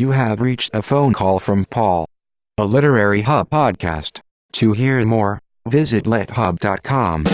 You 0.00 0.12
have 0.12 0.40
reached 0.40 0.70
a 0.72 0.80
phone 0.80 1.12
call 1.12 1.38
from 1.38 1.66
Paul, 1.66 2.06
a 2.56 2.64
Literary 2.64 3.20
Hub 3.20 3.50
podcast. 3.50 4.20
To 4.52 4.72
hear 4.72 5.04
more, 5.04 5.40
visit 5.68 6.04
lithub.com. 6.04 7.24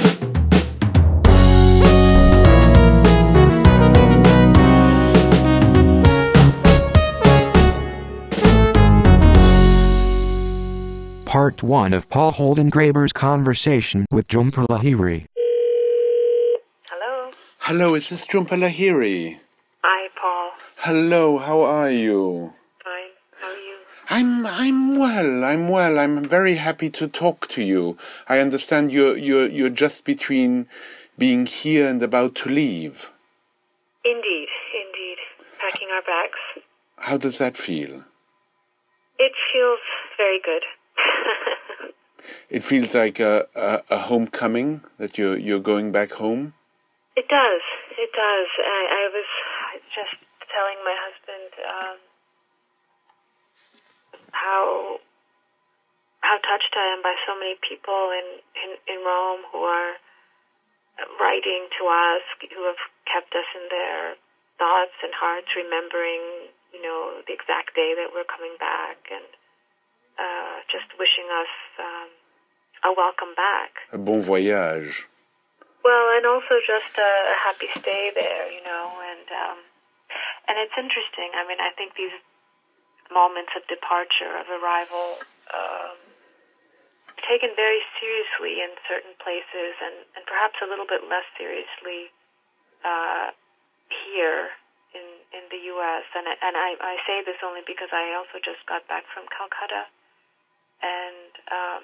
Part 11.24 11.62
1 11.62 11.92
of 11.92 12.08
Paul 12.08 12.32
Holdengraber's 12.32 13.12
conversation 13.12 14.06
with 14.10 14.26
Jhumpa 14.26 14.66
Lahiri. 14.66 15.26
Hello. 16.90 17.30
Hello, 17.60 17.94
is 17.94 18.08
this 18.08 18.26
Jhumpa 18.26 18.58
Lahiri? 18.58 19.38
Hi, 19.84 20.08
Paul. 20.20 20.50
Hello, 20.76 21.38
how 21.38 21.62
are 21.62 21.90
you? 21.90 22.52
Fine. 22.84 23.10
How 23.40 23.48
are 23.48 23.56
you? 23.56 23.76
I'm 24.08 24.46
I'm 24.46 24.96
well. 24.98 25.44
I'm 25.44 25.68
well. 25.68 25.98
I'm 25.98 26.22
very 26.24 26.56
happy 26.56 26.90
to 26.90 27.08
talk 27.08 27.48
to 27.48 27.62
you. 27.62 27.96
I 28.28 28.38
understand 28.40 28.92
you're 28.92 29.16
you're 29.16 29.48
you're 29.48 29.70
just 29.84 30.04
between 30.04 30.68
being 31.18 31.46
here 31.46 31.88
and 31.88 32.02
about 32.02 32.34
to 32.36 32.50
leave. 32.50 33.10
Indeed, 34.04 34.48
indeed. 34.84 35.18
Packing 35.58 35.88
our 35.90 36.02
bags. 36.02 36.64
How 36.98 37.16
does 37.16 37.38
that 37.38 37.56
feel? 37.56 38.04
It 39.18 39.32
feels 39.52 39.80
very 40.16 40.40
good. 40.44 40.62
It 42.50 42.64
feels 42.64 42.92
like 42.92 43.20
a, 43.20 43.46
a, 43.54 43.82
a 43.90 43.98
homecoming 43.98 44.80
that 44.98 45.16
you're 45.16 45.36
you're 45.38 45.60
going 45.72 45.92
back 45.92 46.10
home. 46.12 46.54
it 47.14 47.28
does. 47.28 47.62
It 47.96 48.10
does. 48.12 48.48
I, 48.58 48.80
I 49.00 49.04
was 49.14 49.30
just 49.94 50.16
telling 50.50 50.78
my 50.84 50.96
husband 51.06 51.50
um, 51.70 51.98
how 54.32 54.98
how 56.20 56.35
touched 56.46 56.72
I 56.78 56.94
am 56.94 57.02
by 57.02 57.18
so 57.26 57.34
many 57.34 57.58
people 57.58 58.14
in, 58.14 58.26
in, 58.54 58.70
in 58.86 58.98
Rome 59.02 59.42
who 59.50 59.66
are 59.66 59.98
writing 61.18 61.68
to 61.76 61.82
us, 61.90 62.24
who 62.40 62.62
have 62.64 62.80
kept 63.04 63.34
us 63.34 63.48
in 63.52 63.66
their 63.68 64.16
thoughts 64.56 64.96
and 65.02 65.12
hearts, 65.12 65.50
remembering, 65.52 66.48
you 66.72 66.80
know, 66.80 67.20
the 67.26 67.34
exact 67.34 67.76
day 67.76 67.92
that 67.98 68.14
we're 68.14 68.26
coming 68.26 68.56
back 68.56 68.96
and 69.12 69.26
uh, 70.16 70.64
just 70.72 70.88
wishing 70.96 71.28
us 71.28 71.52
um, 71.76 72.08
a 72.88 72.90
welcome 72.96 73.36
back. 73.36 73.84
A 73.92 73.98
bon 73.98 74.22
voyage. 74.22 75.04
Well, 75.84 76.06
and 76.16 76.26
also 76.26 76.58
just 76.66 76.98
a, 76.98 77.10
a 77.30 77.36
happy 77.36 77.68
stay 77.78 78.10
there, 78.14 78.50
you 78.50 78.64
know, 78.64 78.90
and 79.06 79.26
um, 79.30 79.58
and 80.48 80.58
it's 80.58 80.74
interesting. 80.74 81.30
I 81.34 81.46
mean, 81.46 81.58
I 81.62 81.70
think 81.78 81.94
these 81.94 82.14
moments 83.12 83.54
of 83.54 83.62
departure, 83.70 84.34
of 84.34 84.50
arrival, 84.50 85.22
um, 85.54 86.05
taken 87.24 87.56
very 87.56 87.80
seriously 88.00 88.60
in 88.60 88.76
certain 88.88 89.16
places, 89.22 89.72
and, 89.80 89.96
and 90.18 90.22
perhaps 90.28 90.60
a 90.60 90.68
little 90.68 90.86
bit 90.88 91.06
less 91.08 91.24
seriously 91.40 92.12
uh, 92.84 93.32
here 93.88 94.52
in 94.92 95.06
in 95.32 95.44
the 95.52 95.60
U.S. 95.76 96.04
And 96.16 96.28
I- 96.28 96.40
and 96.42 96.54
I, 96.56 96.70
I 96.80 96.94
say 97.08 97.22
this 97.24 97.40
only 97.44 97.62
because 97.66 97.90
I 97.92 98.12
also 98.16 98.40
just 98.44 98.60
got 98.68 98.84
back 98.88 99.04
from 99.12 99.24
Calcutta, 99.32 99.88
and 100.84 101.32
um, 101.52 101.82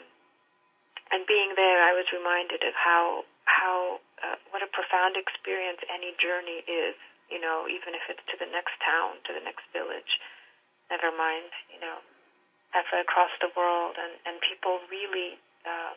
and 1.12 1.22
being 1.28 1.54
there, 1.56 1.82
I 1.84 1.92
was 1.96 2.08
reminded 2.12 2.62
of 2.64 2.74
how 2.76 3.24
how 3.48 4.00
uh, 4.24 4.36
what 4.52 4.62
a 4.62 4.70
profound 4.70 5.16
experience 5.16 5.80
any 5.92 6.12
journey 6.20 6.64
is. 6.68 6.96
You 7.32 7.40
know, 7.40 7.64
even 7.64 7.96
if 7.96 8.04
it's 8.12 8.22
to 8.28 8.36
the 8.36 8.48
next 8.52 8.76
town, 8.84 9.16
to 9.24 9.32
the 9.32 9.40
next 9.40 9.64
village. 9.72 10.20
Never 10.92 11.08
mind, 11.16 11.48
you 11.72 11.80
know, 11.80 12.04
halfway 12.72 13.00
across 13.00 13.32
the 13.40 13.52
world, 13.56 13.96
and 13.96 14.18
and 14.26 14.40
people 14.42 14.80
really 14.90 15.38
um, 15.64 15.96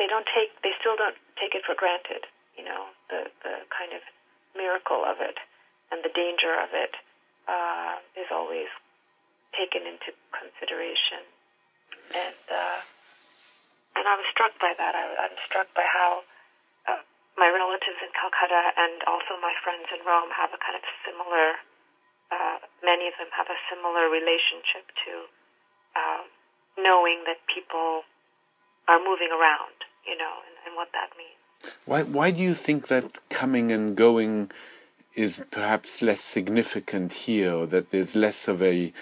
they 0.00 0.08
don't 0.08 0.26
take 0.32 0.52
they 0.60 0.74
still 0.80 0.96
don't 0.96 1.16
take 1.40 1.54
it 1.54 1.64
for 1.64 1.76
granted. 1.76 2.26
You 2.56 2.64
know, 2.64 2.90
the 3.08 3.30
the 3.46 3.64
kind 3.70 3.92
of 3.94 4.02
miracle 4.56 5.04
of 5.04 5.20
it 5.20 5.38
and 5.92 6.02
the 6.02 6.12
danger 6.12 6.52
of 6.52 6.74
it 6.74 6.92
uh, 7.46 8.02
is 8.18 8.28
always 8.32 8.68
taken 9.56 9.86
into 9.86 10.12
consideration, 10.34 11.22
and. 12.12 12.44
Uh, 12.50 12.80
and 13.98 14.06
I 14.06 14.14
was 14.14 14.30
struck 14.30 14.54
by 14.62 14.78
that. 14.78 14.94
I, 14.94 15.26
I'm 15.26 15.34
struck 15.42 15.66
by 15.74 15.82
how 15.82 16.22
uh, 16.86 17.02
my 17.34 17.50
relatives 17.50 17.98
in 17.98 18.14
Calcutta 18.14 18.70
and 18.78 19.02
also 19.10 19.34
my 19.42 19.50
friends 19.66 19.90
in 19.90 19.98
Rome 20.06 20.30
have 20.38 20.54
a 20.54 20.60
kind 20.62 20.78
of 20.78 20.86
similar. 21.02 21.58
Uh, 22.30 22.58
many 22.84 23.08
of 23.08 23.14
them 23.18 23.28
have 23.36 23.48
a 23.48 23.58
similar 23.70 24.08
relationship 24.08 24.86
to 25.04 25.12
um, 25.96 26.26
knowing 26.78 27.24
that 27.26 27.38
people 27.52 28.02
are 28.86 28.98
moving 28.98 29.30
around, 29.30 29.74
you 30.06 30.16
know, 30.16 30.40
and, 30.46 30.54
and 30.66 30.76
what 30.76 30.88
that 30.92 31.10
means. 31.16 31.38
Why 31.84 32.02
why 32.02 32.30
do 32.30 32.40
you 32.40 32.54
think 32.54 32.86
that 32.88 33.18
coming 33.30 33.72
and 33.72 33.96
going 33.96 34.50
is 35.14 35.42
perhaps 35.50 36.02
less 36.02 36.20
significant 36.20 37.12
here, 37.12 37.52
or 37.52 37.66
that 37.66 37.90
there's 37.90 38.14
less 38.14 38.46
of 38.46 38.62
a 38.62 38.92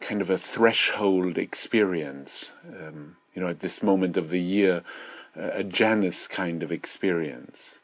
kind 0.00 0.20
of 0.20 0.28
a 0.28 0.38
threshold 0.38 1.38
experience? 1.38 2.52
Um, 2.68 3.16
you 3.34 3.42
know, 3.42 3.48
at 3.48 3.60
this 3.60 3.82
moment 3.82 4.16
of 4.16 4.28
the 4.28 4.40
year, 4.40 4.82
a 5.34 5.64
Janus 5.64 6.28
kind 6.28 6.62
of 6.62 6.70
experience. 6.72 7.78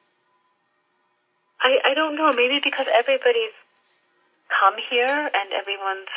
I, 1.60 1.90
I 1.90 1.94
don't 1.94 2.16
know. 2.16 2.32
Maybe 2.32 2.60
because 2.62 2.86
everybody's 2.92 3.56
come 4.60 4.76
here 4.76 5.30
and 5.32 5.48
everyone's 5.52 6.12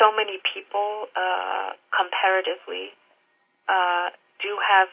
so 0.00 0.12
many 0.12 0.40
people 0.42 1.08
uh, 1.16 1.76
comparatively 1.92 2.92
uh, 3.68 4.10
do 4.40 4.56
have 4.60 4.88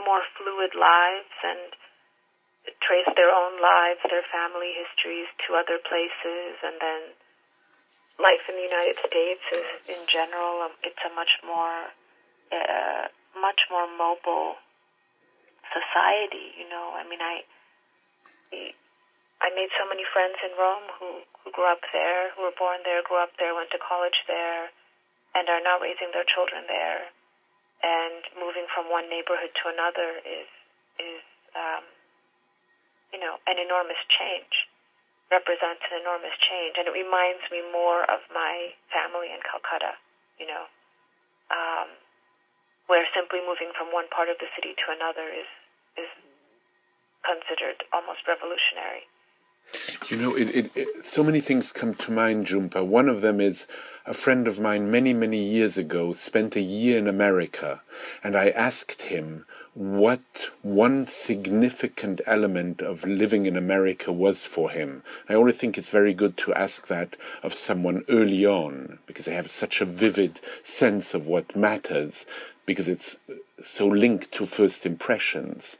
more 0.00 0.20
fluid 0.36 0.76
lives 0.76 1.32
and 1.44 1.72
trace 2.82 3.08
their 3.14 3.30
own 3.30 3.62
lives, 3.62 4.02
their 4.10 4.26
family 4.28 4.74
histories 4.74 5.30
to 5.46 5.54
other 5.54 5.78
places, 5.78 6.58
and 6.66 6.76
then 6.82 7.02
life 8.18 8.42
in 8.48 8.56
the 8.58 8.66
United 8.66 8.98
States 9.06 9.44
is, 9.54 9.68
in 9.86 10.02
general, 10.08 10.66
um, 10.66 10.74
it's 10.82 11.00
a 11.06 11.12
much 11.14 11.38
more, 11.46 11.92
uh, 12.50 13.06
much 13.38 13.60
more 13.70 13.86
mobile 13.86 14.58
society. 15.70 16.56
You 16.58 16.66
know, 16.68 16.96
I 16.96 17.06
mean, 17.06 17.22
I, 17.22 17.44
I 19.40 19.48
made 19.54 19.70
so 19.78 19.86
many 19.86 20.02
friends 20.10 20.36
in 20.42 20.52
Rome 20.58 20.90
who 20.98 21.22
who 21.46 21.54
grew 21.54 21.70
up 21.70 21.86
there, 21.94 22.34
who 22.34 22.42
were 22.42 22.58
born 22.58 22.82
there, 22.82 23.06
grew 23.06 23.22
up 23.22 23.30
there, 23.38 23.54
went 23.54 23.70
to 23.70 23.78
college 23.78 24.18
there, 24.26 24.74
and 25.38 25.46
are 25.46 25.62
now 25.62 25.78
raising 25.78 26.10
their 26.10 26.26
children 26.26 26.66
there. 26.66 27.14
And 27.86 28.26
moving 28.34 28.66
from 28.74 28.90
one 28.90 29.06
neighborhood 29.06 29.54
to 29.62 29.70
another 29.70 30.18
is 30.26 30.50
is 30.98 31.22
um, 31.54 31.86
you 33.14 33.22
know 33.22 33.38
an 33.46 33.62
enormous 33.62 34.00
change 34.10 34.66
represents 35.30 35.82
an 35.90 36.02
enormous 36.02 36.34
change, 36.50 36.78
and 36.78 36.90
it 36.90 36.94
reminds 36.94 37.46
me 37.50 37.62
more 37.70 38.02
of 38.10 38.22
my 38.30 38.74
family 38.94 39.30
in 39.30 39.42
Calcutta, 39.42 39.98
you 40.38 40.46
know, 40.46 40.66
um, 41.50 41.90
where 42.86 43.02
simply 43.10 43.42
moving 43.42 43.74
from 43.74 43.90
one 43.90 44.06
part 44.10 44.30
of 44.30 44.38
the 44.38 44.50
city 44.54 44.74
to 44.74 44.86
another 44.90 45.30
is 45.30 45.50
is 45.94 46.10
considered 47.22 47.82
almost 47.94 48.22
revolutionary. 48.26 49.06
You 50.08 50.16
know, 50.16 50.36
it, 50.36 50.54
it, 50.54 50.70
it, 50.74 51.04
so 51.04 51.22
many 51.22 51.40
things 51.40 51.72
come 51.72 51.94
to 51.94 52.12
mind, 52.12 52.46
Jhumpa. 52.46 52.84
One 52.86 53.08
of 53.08 53.20
them 53.20 53.40
is 53.40 53.66
a 54.06 54.14
friend 54.14 54.46
of 54.46 54.60
mine 54.60 54.90
many, 54.90 55.12
many 55.12 55.42
years 55.42 55.76
ago 55.76 56.12
spent 56.12 56.54
a 56.54 56.60
year 56.60 56.96
in 56.96 57.08
America, 57.08 57.82
and 58.22 58.36
I 58.36 58.50
asked 58.50 59.02
him 59.02 59.44
what 59.74 60.50
one 60.62 61.06
significant 61.08 62.20
element 62.24 62.80
of 62.80 63.04
living 63.04 63.46
in 63.46 63.56
America 63.56 64.12
was 64.12 64.46
for 64.46 64.70
him. 64.70 65.02
I 65.28 65.34
only 65.34 65.52
think 65.52 65.76
it's 65.76 65.90
very 65.90 66.14
good 66.14 66.36
to 66.38 66.54
ask 66.54 66.86
that 66.86 67.16
of 67.42 67.52
someone 67.52 68.04
early 68.08 68.46
on, 68.46 69.00
because 69.06 69.24
they 69.24 69.34
have 69.34 69.50
such 69.50 69.80
a 69.80 69.84
vivid 69.84 70.40
sense 70.62 71.12
of 71.12 71.26
what 71.26 71.56
matters, 71.56 72.26
because 72.64 72.88
it's 72.88 73.18
so 73.62 73.88
linked 73.88 74.30
to 74.32 74.46
first 74.46 74.86
impressions. 74.86 75.76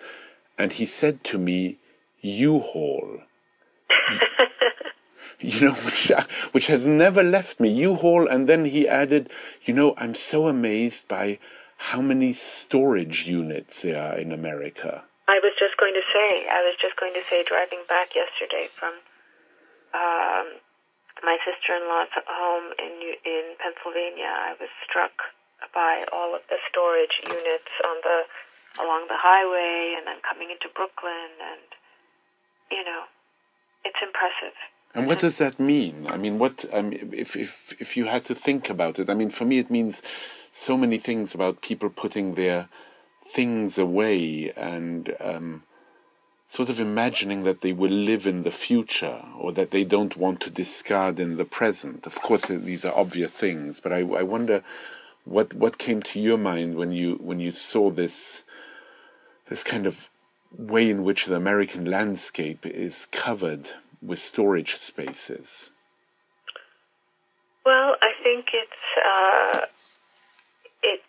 And 0.58 0.72
he 0.72 0.84
said 0.84 1.22
to 1.24 1.38
me, 1.38 1.78
U-Haul 2.22 3.20
you 5.40 5.60
know, 5.60 5.74
which, 5.74 6.12
which 6.52 6.66
has 6.66 6.86
never 6.86 7.22
left 7.22 7.60
me. 7.60 7.68
U-Haul, 7.70 8.28
and 8.28 8.48
then 8.48 8.64
he 8.64 8.88
added, 8.88 9.30
you 9.62 9.74
know, 9.74 9.94
I'm 9.96 10.14
so 10.14 10.48
amazed 10.48 11.08
by 11.08 11.38
how 11.76 12.00
many 12.00 12.32
storage 12.32 13.26
units 13.26 13.82
there 13.82 14.00
are 14.00 14.16
in 14.16 14.32
America. 14.32 15.04
I 15.28 15.40
was 15.42 15.52
just 15.58 15.76
going 15.76 15.94
to 15.94 16.06
say, 16.14 16.46
I 16.48 16.62
was 16.62 16.76
just 16.80 16.96
going 16.96 17.12
to 17.14 17.22
say, 17.28 17.44
driving 17.44 17.82
back 17.88 18.14
yesterday 18.14 18.68
from 18.70 18.94
um, 19.92 20.62
my 21.24 21.36
sister-in-law's 21.44 22.12
home 22.28 22.72
in 22.78 22.92
in 23.24 23.56
Pennsylvania, 23.58 24.28
I 24.28 24.54
was 24.60 24.68
struck 24.84 25.34
by 25.72 26.04
all 26.12 26.34
of 26.34 26.42
the 26.48 26.60
storage 26.68 27.16
units 27.24 27.72
on 27.84 27.96
the 28.04 28.18
along 28.82 29.08
the 29.08 29.16
highway, 29.16 29.96
and 29.96 30.06
then 30.06 30.20
coming 30.20 30.52
into 30.52 30.68
Brooklyn, 30.68 31.32
and 31.40 31.68
you 32.70 32.84
know, 32.84 33.08
it's 33.86 34.02
impressive. 34.02 34.56
And 34.94 35.06
what 35.06 35.18
does 35.18 35.38
that 35.38 35.60
mean? 35.60 36.06
I 36.08 36.16
mean, 36.16 36.38
what 36.38 36.64
I 36.72 36.82
mean, 36.82 37.10
if 37.12 37.36
if 37.36 37.74
if 37.78 37.96
you 37.96 38.06
had 38.06 38.24
to 38.26 38.34
think 38.34 38.70
about 38.70 38.98
it? 38.98 39.10
I 39.10 39.14
mean, 39.14 39.30
for 39.30 39.44
me, 39.44 39.58
it 39.58 39.70
means 39.70 40.02
so 40.50 40.76
many 40.76 40.98
things 40.98 41.34
about 41.34 41.60
people 41.60 41.90
putting 41.90 42.34
their 42.34 42.68
things 43.26 43.76
away 43.76 44.52
and 44.56 45.14
um, 45.20 45.64
sort 46.46 46.70
of 46.70 46.80
imagining 46.80 47.44
that 47.44 47.60
they 47.60 47.72
will 47.72 47.90
live 47.90 48.26
in 48.26 48.42
the 48.42 48.50
future 48.50 49.22
or 49.38 49.52
that 49.52 49.70
they 49.70 49.84
don't 49.84 50.16
want 50.16 50.40
to 50.40 50.50
discard 50.50 51.20
in 51.20 51.36
the 51.36 51.44
present. 51.44 52.06
Of 52.06 52.22
course, 52.22 52.46
these 52.46 52.84
are 52.84 52.96
obvious 52.96 53.32
things, 53.32 53.80
but 53.80 53.92
I, 53.92 53.98
I 53.98 54.22
wonder 54.22 54.62
what 55.24 55.52
what 55.52 55.76
came 55.76 56.02
to 56.02 56.20
your 56.20 56.38
mind 56.38 56.76
when 56.76 56.92
you 56.92 57.16
when 57.20 57.40
you 57.40 57.52
saw 57.52 57.90
this 57.90 58.44
this 59.48 59.62
kind 59.64 59.86
of 59.86 60.08
way 60.56 60.88
in 60.88 61.04
which 61.04 61.26
the 61.26 61.36
American 61.36 61.84
landscape 61.84 62.64
is 62.64 63.06
covered 63.06 63.70
with 64.02 64.18
storage 64.18 64.76
spaces? 64.76 65.70
Well, 67.64 67.96
I 68.00 68.12
think 68.22 68.46
it's 68.54 68.86
uh, 68.96 69.66
it 70.82 71.00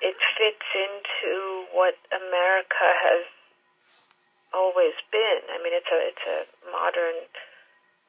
it 0.00 0.16
fits 0.38 0.68
into 0.76 1.64
what 1.72 1.94
America 2.12 2.88
has 3.08 3.24
always 4.52 4.92
been. 5.10 5.40
I 5.48 5.58
mean, 5.62 5.72
it's 5.72 5.88
a 5.90 6.00
it's 6.06 6.26
a 6.28 6.70
modern 6.70 7.24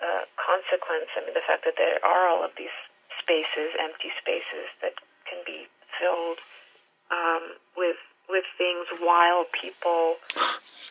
uh, 0.03 0.27
consequence. 0.35 1.07
I 1.15 1.23
mean, 1.23 1.33
the 1.33 1.45
fact 1.47 1.63
that 1.63 1.79
there 1.79 2.03
are 2.03 2.27
all 2.27 2.43
of 2.43 2.51
these 2.57 2.75
spaces, 3.23 3.71
empty 3.79 4.11
spaces 4.19 4.67
that 4.83 4.99
can 5.23 5.39
be 5.47 5.71
filled 5.95 6.43
um, 7.07 7.55
with 7.79 7.95
with 8.29 8.45
things 8.57 8.87
while 8.99 9.45
people 9.51 10.17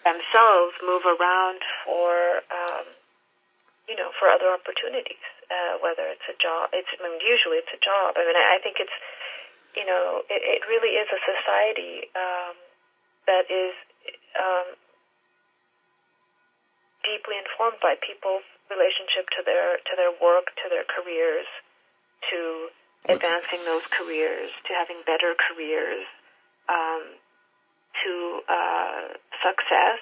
themselves 0.04 0.74
move 0.84 1.04
around 1.06 1.60
for, 1.84 2.44
um, 2.52 2.86
you 3.88 3.96
know, 3.96 4.10
for 4.18 4.28
other 4.28 4.52
opportunities. 4.52 5.22
Uh, 5.52 5.76
whether 5.84 6.08
it's 6.08 6.24
a 6.32 6.36
job, 6.40 6.72
it's 6.72 6.88
I 6.96 7.04
mean, 7.04 7.20
usually 7.20 7.60
it's 7.60 7.68
a 7.76 7.82
job. 7.84 8.16
I 8.16 8.24
mean, 8.24 8.32
I, 8.32 8.56
I 8.56 8.58
think 8.64 8.80
it's, 8.80 8.94
you 9.76 9.84
know, 9.84 10.24
it, 10.32 10.40
it 10.40 10.62
really 10.64 10.96
is 10.96 11.04
a 11.12 11.20
society 11.20 12.08
um, 12.16 12.56
that 13.28 13.52
is 13.52 13.76
um, 14.32 14.72
deeply 17.04 17.36
informed 17.36 17.84
by 17.84 18.00
people's 18.00 18.48
relationship 18.72 19.28
to 19.36 19.44
their 19.44 19.76
to 19.84 19.92
their 19.92 20.14
work, 20.24 20.56
to 20.64 20.72
their 20.72 20.88
careers, 20.88 21.44
to 22.32 22.72
advancing 23.12 23.60
those 23.68 23.84
careers, 23.92 24.50
to 24.64 24.70
having 24.72 25.04
better 25.04 25.34
careers, 25.36 26.06
um, 26.70 27.18
to 28.04 28.12
uh, 28.48 29.02
success, 29.44 30.00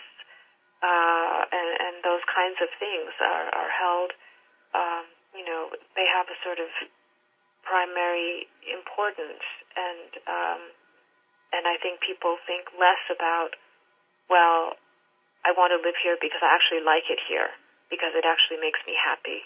uh, 0.81 1.40
and, 1.50 1.70
and 1.76 1.94
those 2.06 2.25
kinds 2.31 2.56
of 2.62 2.70
things 2.78 3.12
are, 3.20 3.48
are 3.52 3.72
held. 3.72 4.10
Um, 4.72 5.04
you 5.34 5.44
know, 5.44 5.70
they 5.98 6.06
have 6.06 6.26
a 6.31 6.38
sort 6.42 6.58
of 6.58 6.70
primary 7.66 8.48
importance, 8.64 9.44
and 9.76 10.10
um, 10.26 10.62
and 11.50 11.66
I 11.66 11.76
think 11.82 11.98
people 12.00 12.38
think 12.46 12.70
less 12.78 13.02
about, 13.10 13.58
well, 14.31 14.78
I 15.42 15.50
want 15.50 15.75
to 15.75 15.82
live 15.82 15.98
here 15.98 16.14
because 16.20 16.40
I 16.42 16.54
actually 16.54 16.84
like 16.87 17.10
it 17.10 17.19
here, 17.26 17.50
because 17.90 18.14
it 18.14 18.22
actually 18.22 18.62
makes 18.62 18.78
me 18.87 18.94
happy, 18.94 19.42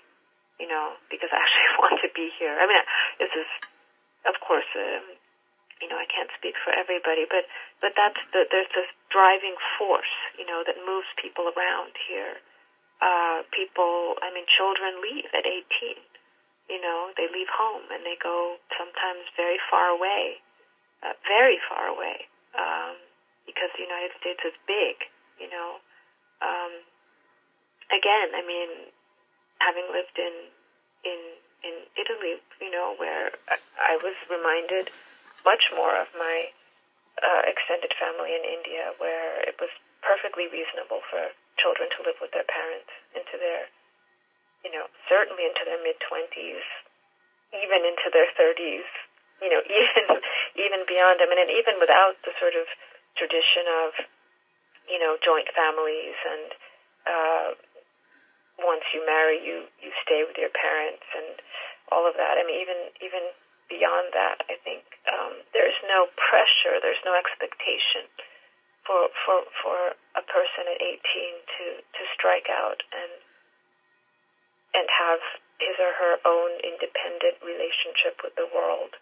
you 0.61 0.69
know, 0.69 1.01
because 1.09 1.33
I 1.33 1.41
actually 1.41 1.73
want 1.83 1.97
to 2.05 2.11
be 2.13 2.29
here. 2.37 2.61
I 2.61 2.69
mean, 2.69 2.85
this 3.17 3.33
is, 3.33 3.49
of 4.29 4.37
course, 4.45 4.69
um, 4.77 5.17
you 5.85 5.93
know, 5.93 6.01
I 6.01 6.09
can't 6.09 6.33
speak 6.33 6.57
for 6.65 6.73
everybody, 6.73 7.29
but 7.29 7.45
but 7.85 7.93
that's 7.93 8.17
the, 8.33 8.49
there's 8.49 8.73
this 8.73 8.89
driving 9.13 9.53
force, 9.77 10.17
you 10.41 10.49
know, 10.49 10.65
that 10.65 10.81
moves 10.81 11.13
people 11.21 11.53
around 11.53 11.93
here. 12.09 12.41
Uh, 13.05 13.45
people, 13.53 14.17
I 14.25 14.33
mean, 14.33 14.49
children 14.49 15.05
leave 15.05 15.29
at 15.37 15.45
18. 15.45 16.01
You 16.73 16.81
know, 16.81 17.13
they 17.21 17.29
leave 17.29 17.53
home 17.53 17.85
and 17.93 18.01
they 18.01 18.17
go 18.17 18.57
sometimes 18.81 19.29
very 19.37 19.61
far 19.69 19.93
away, 19.93 20.41
uh, 21.05 21.13
very 21.29 21.61
far 21.69 21.93
away, 21.93 22.33
um, 22.57 22.97
because 23.45 23.69
the 23.77 23.85
United 23.85 24.17
States 24.17 24.41
is 24.41 24.57
big. 24.65 25.05
You 25.37 25.53
know, 25.53 25.85
um, 26.41 26.73
again, 27.93 28.33
I 28.33 28.41
mean, 28.41 28.89
having 29.61 29.85
lived 29.93 30.17
in 30.17 30.49
in 31.05 31.21
in 31.61 31.75
Italy, 32.01 32.41
you 32.57 32.73
know, 32.73 32.97
where 32.97 33.37
I, 33.53 33.61
I 33.77 34.01
was 34.01 34.17
reminded 34.33 34.89
much 35.45 35.71
more 35.77 35.95
of 36.01 36.09
my 36.17 36.51
uh, 37.21 37.43
extended 37.47 37.93
family 38.01 38.35
in 38.35 38.43
India, 38.43 38.97
where 38.99 39.41
it 39.45 39.55
was 39.61 39.71
perfectly 40.03 40.51
reasonable 40.51 41.05
for 41.09 41.31
children 41.61 41.89
to 41.95 42.05
live 42.05 42.19
with 42.19 42.35
their 42.35 42.49
parents 42.49 42.91
into 43.15 43.39
their, 43.39 43.71
you 44.67 44.73
know, 44.75 44.91
certainly 45.07 45.47
into 45.47 45.63
their 45.65 45.81
mid 45.81 45.97
twenties, 46.03 46.65
even 47.55 47.87
into 47.87 48.11
their 48.11 48.29
thirties, 48.35 48.85
you 49.39 49.49
know, 49.49 49.63
even 49.71 50.05
even 50.59 50.81
beyond. 50.89 51.23
I 51.23 51.29
mean, 51.31 51.39
and 51.39 51.53
even 51.53 51.79
without 51.79 52.19
the 52.27 52.35
sort 52.41 52.59
of 52.59 52.67
tradition 53.15 53.65
of, 53.87 53.89
you 54.91 54.99
know, 54.99 55.15
joint 55.23 55.47
families 55.55 56.19
and 56.27 56.49
uh, 57.05 57.49
once 58.59 58.85
you 58.95 59.03
marry, 59.07 59.39
you 59.39 59.67
you 59.83 59.91
stay 60.03 60.23
with 60.27 60.39
your 60.39 60.51
parents 60.51 61.05
and 61.15 61.39
all 61.91 62.07
of 62.07 62.15
that. 62.19 62.39
I 62.39 62.43
mean, 62.47 62.59
even 62.59 62.79
even 63.03 63.25
beyond 63.69 64.13
that, 64.13 64.45
I 64.49 64.57
think 64.63 64.85
um, 65.09 65.41
there's 65.53 65.77
no 65.89 66.09
pressure, 66.17 66.81
there's 66.81 67.01
no 67.05 67.17
expectation 67.17 68.09
for 68.85 69.09
for 69.25 69.45
for 69.65 69.79
a 70.17 70.25
person 70.25 70.69
at 70.69 70.81
18 70.81 71.01
to 71.01 71.65
to 71.81 72.03
strike 72.13 72.49
out 72.53 72.85
and 72.93 73.13
and 74.77 74.87
have 74.91 75.23
his 75.63 75.77
or 75.81 75.93
her 75.97 76.15
own 76.27 76.61
independent 76.61 77.41
relationship 77.41 78.21
with 78.21 78.35
the 78.37 78.49
world. 78.53 78.93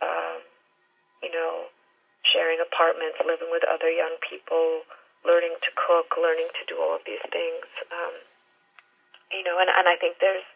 Um, 0.00 0.40
you 1.20 1.28
know, 1.28 1.68
sharing 2.32 2.62
apartments, 2.62 3.20
living 3.20 3.52
with 3.52 3.66
other 3.68 3.92
young 3.92 4.16
people, 4.24 4.88
learning 5.26 5.52
to 5.60 5.70
cook, 5.76 6.16
learning 6.16 6.48
to 6.56 6.62
do 6.64 6.80
all 6.80 6.96
of 6.96 7.04
these 7.04 7.20
things. 7.28 7.68
Um, 7.92 8.14
you 9.28 9.44
know, 9.44 9.60
and, 9.60 9.68
and 9.68 9.84
I 9.84 10.00
think 10.00 10.16
there's 10.22 10.46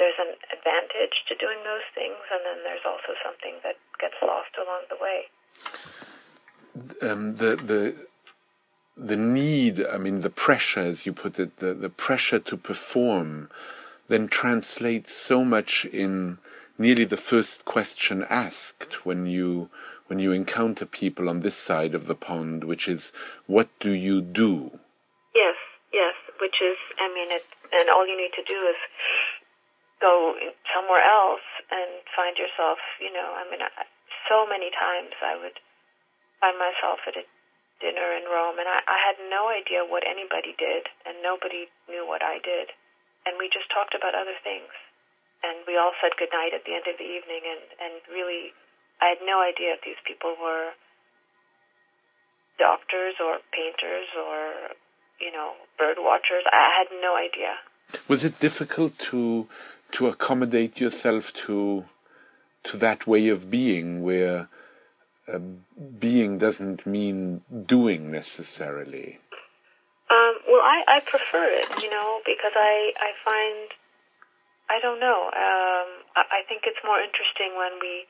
there's 0.00 0.16
an 0.18 0.32
advantage 0.50 1.16
to 1.28 1.36
doing 1.36 1.60
those 1.62 1.84
things, 1.94 2.16
and 2.32 2.40
then 2.42 2.64
there's 2.64 2.86
also 2.88 3.12
something 3.22 3.60
that 3.62 3.76
gets 4.00 4.16
lost 4.22 4.56
along 4.56 4.88
the 4.88 4.96
way. 4.96 5.28
Um, 7.04 7.36
the 7.36 7.56
the 7.56 7.94
the 8.96 9.16
need, 9.16 9.84
I 9.84 9.98
mean, 9.98 10.22
the 10.22 10.30
pressure, 10.30 10.80
as 10.80 11.06
you 11.06 11.12
put 11.12 11.38
it, 11.38 11.58
the, 11.58 11.74
the 11.74 11.88
pressure 11.88 12.38
to 12.38 12.56
perform, 12.56 13.50
then 14.08 14.28
translates 14.28 15.12
so 15.14 15.44
much 15.44 15.84
in 15.86 16.38
nearly 16.78 17.04
the 17.04 17.16
first 17.16 17.64
question 17.64 18.24
asked 18.28 19.04
when 19.04 19.26
you 19.26 19.68
when 20.06 20.18
you 20.18 20.32
encounter 20.32 20.86
people 20.86 21.28
on 21.28 21.40
this 21.40 21.54
side 21.54 21.94
of 21.94 22.06
the 22.06 22.16
pond, 22.16 22.64
which 22.64 22.88
is, 22.88 23.12
"What 23.46 23.68
do 23.78 23.92
you 23.92 24.22
do?" 24.22 24.80
Yes, 25.34 25.56
yes, 25.92 26.14
which 26.40 26.56
is, 26.62 26.78
I 26.98 27.08
mean, 27.14 27.30
it, 27.30 27.44
and 27.72 27.88
all 27.90 28.06
you 28.06 28.16
need 28.16 28.32
to 28.34 28.42
do 28.42 28.58
is 28.68 28.76
go 30.00 30.34
somewhere 30.72 31.04
else 31.04 31.44
and 31.68 32.00
find 32.16 32.34
yourself, 32.40 32.80
you 32.98 33.12
know, 33.12 33.36
I 33.36 33.44
mean, 33.48 33.60
so 34.26 34.48
many 34.48 34.72
times 34.72 35.12
I 35.20 35.36
would 35.36 35.60
find 36.40 36.56
myself 36.56 37.04
at 37.04 37.20
a 37.20 37.24
dinner 37.84 38.12
in 38.16 38.24
Rome 38.28 38.56
and 38.60 38.68
I, 38.68 38.80
I 38.84 38.98
had 39.00 39.20
no 39.28 39.52
idea 39.52 39.84
what 39.84 40.04
anybody 40.04 40.56
did 40.56 40.88
and 41.04 41.20
nobody 41.20 41.68
knew 41.88 42.04
what 42.08 42.24
I 42.24 42.40
did. 42.40 42.72
And 43.28 43.36
we 43.36 43.52
just 43.52 43.68
talked 43.68 43.92
about 43.92 44.16
other 44.16 44.36
things. 44.40 44.72
And 45.44 45.64
we 45.68 45.76
all 45.76 45.92
said 46.00 46.16
goodnight 46.16 46.52
at 46.52 46.64
the 46.64 46.76
end 46.76 46.88
of 46.88 46.96
the 46.96 47.08
evening 47.08 47.44
and, 47.44 47.64
and 47.80 47.94
really 48.08 48.52
I 49.00 49.16
had 49.16 49.24
no 49.24 49.40
idea 49.40 49.76
if 49.76 49.84
these 49.84 50.00
people 50.04 50.36
were 50.36 50.76
doctors 52.60 53.16
or 53.20 53.40
painters 53.52 54.08
or, 54.12 54.76
you 55.20 55.32
know, 55.32 55.56
bird 55.80 55.96
watchers. 55.96 56.44
I 56.52 56.84
had 56.84 56.88
no 57.00 57.16
idea. 57.16 57.56
Was 58.08 58.24
it 58.24 58.38
difficult 58.38 58.98
to 59.10 59.48
to 59.92 60.08
accommodate 60.08 60.80
yourself 60.80 61.32
to 61.32 61.84
to 62.62 62.76
that 62.76 63.06
way 63.06 63.28
of 63.28 63.50
being 63.50 64.02
where 64.02 64.48
uh, 65.26 65.38
being 65.98 66.38
doesn't 66.38 66.86
mean 66.86 67.42
doing 67.66 68.10
necessarily. 68.10 69.18
Um, 70.10 70.34
well 70.48 70.62
I, 70.62 70.82
I 70.88 71.00
prefer 71.00 71.46
it 71.46 71.82
you 71.82 71.90
know 71.90 72.20
because 72.26 72.52
I, 72.54 72.92
I 72.98 73.10
find 73.24 73.70
I 74.68 74.80
don't 74.80 75.00
know 75.00 75.26
um, 75.26 75.88
I, 76.16 76.22
I 76.38 76.40
think 76.48 76.62
it's 76.66 76.82
more 76.84 77.00
interesting 77.00 77.56
when 77.56 77.78
we 77.80 78.04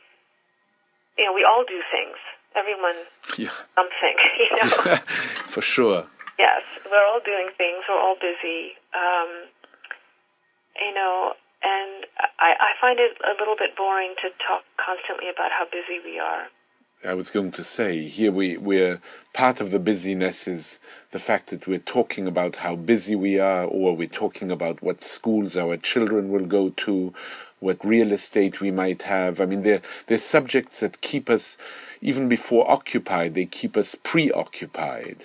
you 1.18 1.24
know 1.26 1.32
we 1.32 1.44
all 1.44 1.64
do 1.64 1.80
things. 1.90 2.16
Everyone 2.56 2.96
yeah. 3.38 3.54
something 3.76 4.16
you 4.40 4.56
know? 4.56 4.96
For 5.54 5.62
sure. 5.62 6.06
Yes 6.38 6.62
we're 6.90 7.06
all 7.06 7.20
doing 7.24 7.50
things 7.56 7.84
we're 7.88 8.00
all 8.00 8.16
busy 8.16 8.74
um, 8.94 9.46
you 10.80 10.94
know 10.94 11.34
and 11.62 12.06
I, 12.38 12.52
I 12.58 12.70
find 12.80 12.98
it 12.98 13.18
a 13.24 13.34
little 13.38 13.56
bit 13.56 13.76
boring 13.76 14.14
to 14.22 14.28
talk 14.44 14.64
constantly 14.76 15.28
about 15.28 15.50
how 15.52 15.64
busy 15.64 16.00
we 16.04 16.18
are. 16.18 16.48
I 17.02 17.14
was 17.14 17.30
going 17.30 17.52
to 17.52 17.64
say 17.64 18.06
here 18.08 18.30
we 18.30 18.58
we're 18.58 19.00
part 19.32 19.62
of 19.62 19.70
the 19.70 19.78
busyness 19.78 20.46
is 20.46 20.80
the 21.12 21.18
fact 21.18 21.48
that 21.48 21.66
we're 21.66 21.78
talking 21.78 22.26
about 22.26 22.56
how 22.56 22.76
busy 22.76 23.14
we 23.14 23.38
are, 23.38 23.64
or 23.64 23.96
we're 23.96 24.06
talking 24.06 24.50
about 24.50 24.82
what 24.82 25.00
schools 25.00 25.56
our 25.56 25.78
children 25.78 26.28
will 26.28 26.44
go 26.44 26.68
to, 26.70 27.14
what 27.58 27.82
real 27.82 28.12
estate 28.12 28.60
we 28.60 28.70
might 28.70 29.04
have. 29.04 29.40
I 29.40 29.46
mean, 29.46 29.62
they're 29.62 29.80
they're 30.08 30.18
subjects 30.18 30.80
that 30.80 31.00
keep 31.00 31.30
us 31.30 31.56
even 32.02 32.28
before 32.28 32.70
occupied. 32.70 33.32
They 33.32 33.46
keep 33.46 33.78
us 33.78 33.94
preoccupied. 33.94 35.24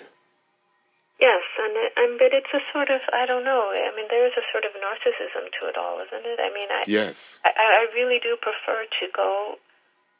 Yes, 1.16 1.44
and 1.56 1.72
it, 1.80 1.92
and 1.96 2.10
but 2.20 2.36
it's 2.36 2.52
a 2.52 2.60
sort 2.76 2.92
of 2.92 3.00
I 3.08 3.24
don't 3.24 3.44
know. 3.44 3.72
I 3.72 3.88
mean, 3.96 4.04
there 4.12 4.28
is 4.28 4.36
a 4.36 4.44
sort 4.52 4.68
of 4.68 4.76
narcissism 4.76 5.48
to 5.48 5.62
it 5.72 5.76
all, 5.80 5.96
isn't 6.04 6.26
it? 6.28 6.36
I 6.36 6.52
mean, 6.52 6.68
I 6.68 6.84
yes, 6.84 7.40
I, 7.40 7.56
I 7.56 7.82
really 7.96 8.20
do 8.20 8.36
prefer 8.36 8.84
to 8.84 9.04
go. 9.16 9.56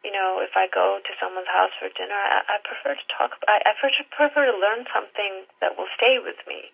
You 0.00 0.12
know, 0.14 0.40
if 0.40 0.56
I 0.56 0.70
go 0.72 1.02
to 1.02 1.12
someone's 1.20 1.50
house 1.50 1.74
for 1.76 1.92
dinner, 1.92 2.16
I, 2.16 2.48
I 2.48 2.56
prefer 2.64 2.96
to 2.96 3.06
talk. 3.12 3.36
I, 3.44 3.60
I 3.68 3.72
prefer, 3.76 4.08
prefer 4.08 4.44
to 4.48 4.56
learn 4.56 4.88
something 4.88 5.44
that 5.60 5.76
will 5.76 5.90
stay 6.00 6.16
with 6.16 6.40
me. 6.48 6.72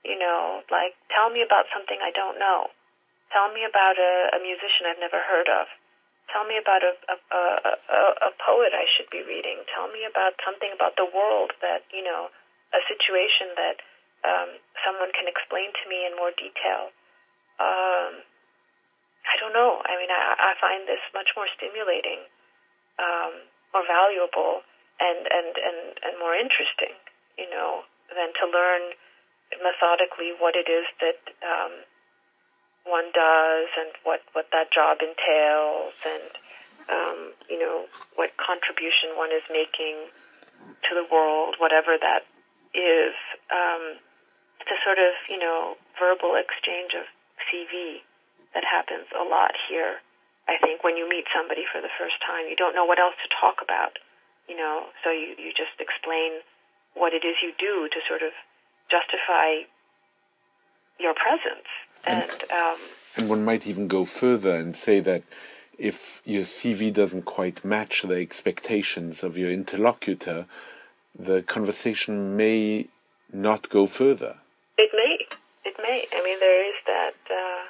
You 0.00 0.16
know, 0.16 0.64
like 0.72 0.96
tell 1.12 1.28
me 1.28 1.44
about 1.44 1.68
something 1.68 2.00
I 2.00 2.14
don't 2.16 2.40
know. 2.40 2.72
Tell 3.36 3.52
me 3.52 3.68
about 3.68 4.00
a, 4.00 4.32
a 4.32 4.40
musician 4.40 4.88
I've 4.88 5.02
never 5.02 5.20
heard 5.20 5.52
of. 5.52 5.68
Tell 6.32 6.48
me 6.48 6.56
about 6.56 6.80
a, 6.80 6.92
a, 7.12 7.16
a, 7.36 7.42
a, 7.92 8.00
a 8.28 8.30
poet 8.40 8.72
I 8.72 8.88
should 8.88 9.12
be 9.12 9.20
reading. 9.20 9.60
Tell 9.68 9.92
me 9.92 10.08
about 10.08 10.40
something 10.40 10.72
about 10.72 10.96
the 10.96 11.08
world 11.08 11.52
that 11.60 11.84
you 11.92 12.00
know 12.00 12.32
a 12.74 12.80
situation 12.88 13.56
that 13.56 13.76
um, 14.24 14.50
someone 14.84 15.12
can 15.14 15.30
explain 15.30 15.72
to 15.72 15.84
me 15.88 16.04
in 16.04 16.12
more 16.18 16.34
detail. 16.34 16.92
Um, 17.58 18.22
I 19.28 19.34
don't 19.40 19.52
know. 19.52 19.82
I 19.84 19.94
mean, 20.00 20.10
I, 20.10 20.34
I 20.36 20.52
find 20.60 20.88
this 20.88 21.02
much 21.12 21.32
more 21.36 21.48
stimulating, 21.56 22.24
um, 22.98 23.44
more 23.72 23.84
valuable, 23.84 24.64
and, 24.98 25.20
and, 25.30 25.52
and, 25.54 25.80
and 26.02 26.14
more 26.18 26.34
interesting, 26.34 26.96
you 27.38 27.46
know, 27.50 27.86
than 28.10 28.34
to 28.42 28.44
learn 28.50 28.96
methodically 29.62 30.34
what 30.36 30.56
it 30.56 30.66
is 30.66 30.86
that 31.00 31.20
um, 31.44 31.72
one 32.84 33.08
does 33.14 33.68
and 33.78 33.92
what, 34.02 34.20
what 34.32 34.50
that 34.52 34.72
job 34.72 34.98
entails 35.00 35.94
and, 36.02 36.30
um, 36.88 37.18
you 37.48 37.58
know, 37.60 37.86
what 38.16 38.34
contribution 38.40 39.14
one 39.14 39.30
is 39.30 39.44
making 39.52 40.08
to 40.88 40.92
the 40.96 41.06
world, 41.12 41.54
whatever 41.60 41.96
that 42.00 42.26
is 42.78 43.14
um, 43.50 43.98
the 44.64 44.78
sort 44.86 45.02
of 45.02 45.12
you 45.26 45.38
know 45.38 45.74
verbal 45.98 46.38
exchange 46.38 46.94
of 46.94 47.04
CV 47.50 48.06
that 48.54 48.64
happens 48.64 49.06
a 49.12 49.24
lot 49.24 49.52
here. 49.68 50.00
I 50.48 50.56
think 50.64 50.82
when 50.82 50.96
you 50.96 51.04
meet 51.08 51.28
somebody 51.34 51.68
for 51.68 51.82
the 51.82 51.92
first 52.00 52.16
time, 52.24 52.48
you 52.48 52.56
don't 52.56 52.74
know 52.74 52.86
what 52.86 52.98
else 52.98 53.14
to 53.20 53.28
talk 53.36 53.60
about, 53.60 54.00
you 54.48 54.56
know, 54.56 54.88
so 55.04 55.10
you, 55.10 55.36
you 55.36 55.52
just 55.52 55.76
explain 55.78 56.40
what 56.94 57.12
it 57.12 57.20
is 57.20 57.36
you 57.42 57.52
do 57.60 57.88
to 57.92 58.00
sort 58.08 58.22
of 58.22 58.32
justify 58.90 59.68
your 60.98 61.12
presence. 61.12 61.68
And, 62.06 62.24
and, 62.24 62.50
um, 62.50 62.78
and 63.16 63.28
one 63.28 63.44
might 63.44 63.66
even 63.66 63.88
go 63.88 64.06
further 64.06 64.56
and 64.56 64.74
say 64.74 65.00
that 65.00 65.22
if 65.78 66.22
your 66.24 66.42
CV 66.42 66.92
doesn't 66.92 67.24
quite 67.24 67.64
match 67.64 68.02
the 68.02 68.16
expectations 68.16 69.22
of 69.22 69.36
your 69.36 69.50
interlocutor, 69.50 70.46
the 71.18 71.42
conversation 71.42 72.36
may 72.36 72.86
not 73.32 73.68
go 73.68 73.86
further. 73.86 74.38
It 74.78 74.90
may. 74.94 75.26
It 75.64 75.76
may. 75.82 76.06
I 76.14 76.22
mean, 76.22 76.38
there 76.40 76.62
is 76.64 76.78
that, 76.86 77.18
uh, 77.28 77.64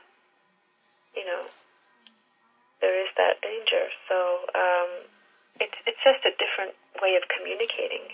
you 1.16 1.24
know, 1.24 1.42
there 2.80 3.00
is 3.00 3.08
that 3.16 3.40
danger. 3.40 3.88
So 4.08 4.16
um, 4.54 4.90
it's 5.60 5.74
it's 5.86 5.98
just 6.04 6.22
a 6.28 6.34
different 6.36 6.76
way 7.02 7.16
of 7.16 7.24
communicating 7.32 8.06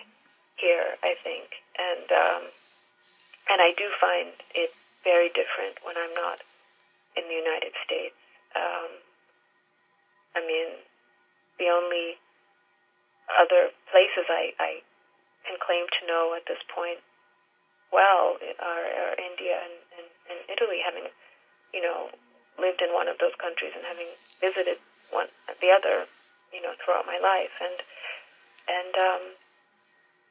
here, 0.56 0.96
I 1.02 1.14
think, 1.22 1.50
and 1.76 2.06
um, 2.12 2.42
and 3.50 3.60
I 3.60 3.74
do 3.76 3.90
find 4.00 4.32
it 4.54 4.70
very 5.02 5.28
different 5.28 5.82
when 5.84 5.98
I'm 5.98 6.14
not 6.14 6.40
in 7.16 7.28
the 7.28 7.34
United 7.34 7.74
States. 7.84 8.16
Um, 8.56 8.90
I 10.34 10.40
mean, 10.46 10.80
the 11.58 11.68
only 11.68 12.16
other 13.28 13.70
places 13.92 14.26
I, 14.30 14.54
I 14.58 14.70
can 15.44 15.60
claim 15.60 15.86
to 16.00 16.06
know 16.08 16.34
at 16.36 16.48
this 16.48 16.60
point 16.72 17.00
well 17.94 18.42
are, 18.58 18.86
are 18.90 19.14
India 19.20 19.54
and, 19.62 19.76
and, 19.94 20.08
and 20.34 20.38
Italy, 20.50 20.82
having 20.82 21.06
you 21.70 21.80
know 21.80 22.10
lived 22.58 22.82
in 22.82 22.90
one 22.94 23.06
of 23.06 23.18
those 23.18 23.34
countries 23.38 23.74
and 23.74 23.86
having 23.86 24.10
visited 24.42 24.78
one 25.14 25.30
the 25.62 25.70
other, 25.70 26.10
you 26.50 26.62
know, 26.62 26.74
throughout 26.82 27.06
my 27.06 27.22
life, 27.22 27.54
and 27.62 27.78
and 28.66 28.92
um, 28.98 29.22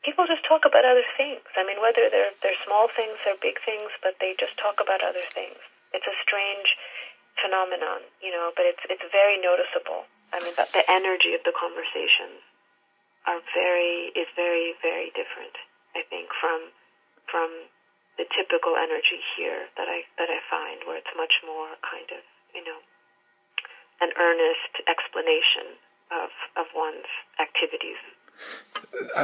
people 0.03 0.27
just 0.27 0.43
talk 0.43 0.67
about 0.67 0.83
other 0.83 1.07
things. 1.15 1.43
I 1.55 1.63
mean, 1.63 1.79
whether 1.79 2.11
they're 2.11 2.35
they're 2.43 2.59
small 2.67 2.91
things 2.91 3.19
or 3.23 3.39
big 3.39 3.59
things, 3.63 3.95
but 4.03 4.19
they 4.19 4.35
just 4.35 4.59
talk 4.59 4.83
about 4.83 4.99
other 4.99 5.23
things. 5.31 5.57
It's 5.95 6.07
a 6.07 6.17
strange 6.19 6.75
phenomenon, 7.39 8.03
you 8.19 8.31
know, 8.31 8.51
but 8.55 8.67
it's 8.67 8.83
it's 8.91 9.07
very 9.11 9.39
noticeable. 9.39 10.03
I 10.33 10.41
mean, 10.41 10.57
the 10.57 10.83
energy 10.89 11.37
of 11.37 11.45
the 11.45 11.53
conversations 11.53 12.41
are 13.27 13.41
very 13.53 14.11
is 14.15 14.27
very 14.35 14.73
very 14.81 15.09
different. 15.15 15.55
I 15.95 16.01
think 16.09 16.29
from 16.39 16.71
from 17.29 17.49
the 18.17 18.25
typical 18.29 18.75
energy 18.77 19.19
here 19.35 19.69
that 19.77 19.87
I 19.87 20.03
that 20.17 20.29
I 20.29 20.39
find, 20.49 20.85
where 20.85 20.97
it's 20.97 21.15
much 21.15 21.41
more 21.45 21.75
kind 21.81 22.09
of 22.11 22.21
you 22.53 22.63
know 22.63 22.79
an 24.01 24.11
earnest 24.19 24.73
explanation 24.87 25.79
of 26.11 26.29
of 26.57 26.67
one's 26.75 27.09
activities. 27.39 28.01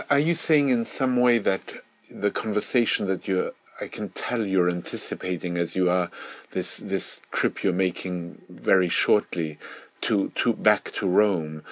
Are 0.09 0.19
you 0.19 0.35
saying 0.35 0.69
in 0.69 0.85
some 0.85 1.17
way 1.17 1.39
that 1.39 1.73
the 2.09 2.31
conversation 2.31 3.07
that 3.07 3.27
you 3.27 3.53
I 3.81 3.87
can 3.87 4.09
tell 4.09 4.45
you're 4.45 4.69
anticipating 4.69 5.57
as 5.57 5.75
you 5.75 5.89
are 5.89 6.09
this 6.51 6.77
this 6.77 7.21
trip 7.31 7.63
you're 7.63 7.73
making 7.73 8.41
very 8.49 8.89
shortly 8.89 9.57
to 10.01 10.29
to 10.35 10.53
back 10.53 10.91
to 10.93 11.07
Rome 11.07 11.63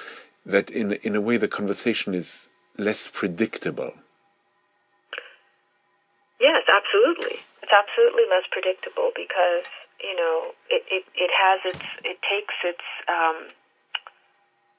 that 0.48 0.72
in 0.72 0.94
in 1.04 1.16
a 1.16 1.22
way 1.22 1.38
the 1.38 1.48
conversation 1.48 2.16
is 2.16 2.50
less 2.78 3.08
predictable. 3.08 3.94
Yes, 6.40 6.64
absolutely. 6.70 7.44
It's 7.62 7.74
absolutely 7.74 8.24
less 8.30 8.48
predictable 8.50 9.12
because 9.12 9.68
you 10.00 10.16
know 10.16 10.56
it, 10.70 10.84
it, 10.88 11.04
it 11.14 11.32
has 11.36 11.60
its 11.68 11.84
it 12.04 12.18
takes 12.24 12.56
its 12.64 12.88
um, 13.12 13.52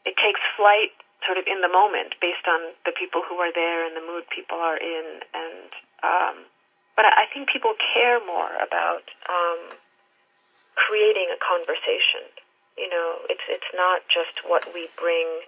it 0.09 0.17
takes 0.17 0.41
flight 0.57 0.97
sort 1.27 1.37
of 1.37 1.45
in 1.45 1.61
the 1.61 1.69
moment 1.69 2.15
based 2.23 2.47
on 2.49 2.73
the 2.87 2.95
people 2.97 3.21
who 3.27 3.37
are 3.43 3.53
there 3.53 3.85
and 3.85 3.93
the 3.93 4.05
mood 4.07 4.25
people 4.31 4.57
are 4.57 4.79
in 4.79 5.21
and 5.35 5.71
um, 6.01 6.37
but 6.97 7.05
I 7.05 7.31
think 7.31 7.51
people 7.51 7.75
care 7.95 8.19
more 8.25 8.55
about 8.59 9.07
um, 9.29 9.77
creating 10.75 11.31
a 11.31 11.39
conversation. 11.39 12.27
You 12.79 12.89
know, 12.89 13.27
it's 13.29 13.45
it's 13.51 13.71
not 13.75 14.07
just 14.07 14.47
what 14.47 14.65
we 14.73 14.89
bring 14.97 15.43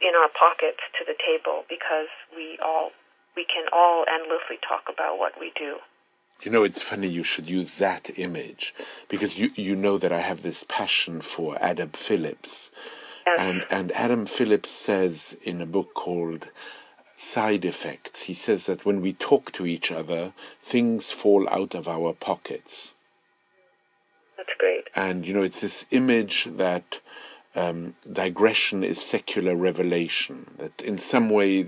in 0.00 0.14
our 0.14 0.28
pockets 0.28 0.80
to 0.98 1.04
the 1.04 1.14
table 1.18 1.64
because 1.68 2.08
we 2.34 2.58
all 2.64 2.90
we 3.36 3.44
can 3.44 3.66
all 3.72 4.04
endlessly 4.12 4.58
talk 4.66 4.92
about 4.92 5.18
what 5.18 5.38
we 5.38 5.52
do. 5.56 5.76
You 6.42 6.50
know, 6.50 6.62
it's 6.62 6.82
funny 6.82 7.08
you 7.08 7.24
should 7.24 7.48
use 7.48 7.78
that 7.78 8.18
image 8.18 8.74
because 9.08 9.38
you 9.38 9.50
you 9.54 9.74
know 9.74 9.98
that 9.98 10.12
I 10.12 10.20
have 10.20 10.42
this 10.42 10.64
passion 10.68 11.20
for 11.20 11.56
Adam 11.60 11.90
Phillips. 11.90 12.70
Yes. 13.26 13.38
And 13.40 13.66
and 13.70 13.92
Adam 13.92 14.26
Phillips 14.26 14.70
says 14.70 15.36
in 15.42 15.60
a 15.60 15.66
book 15.66 15.94
called 15.94 16.48
Side 17.16 17.64
Effects, 17.64 18.22
he 18.22 18.34
says 18.34 18.66
that 18.66 18.84
when 18.84 19.00
we 19.00 19.12
talk 19.12 19.50
to 19.52 19.66
each 19.66 19.90
other, 19.90 20.32
things 20.62 21.10
fall 21.10 21.48
out 21.48 21.74
of 21.74 21.88
our 21.88 22.12
pockets. 22.12 22.94
That's 24.36 24.50
great. 24.58 24.84
And 24.94 25.26
you 25.26 25.34
know, 25.34 25.42
it's 25.42 25.60
this 25.60 25.86
image 25.90 26.44
that 26.44 27.00
um, 27.54 27.94
digression 28.12 28.84
is 28.84 29.00
secular 29.00 29.56
revelation. 29.56 30.46
That 30.58 30.80
in 30.82 30.98
some 30.98 31.30
way 31.30 31.66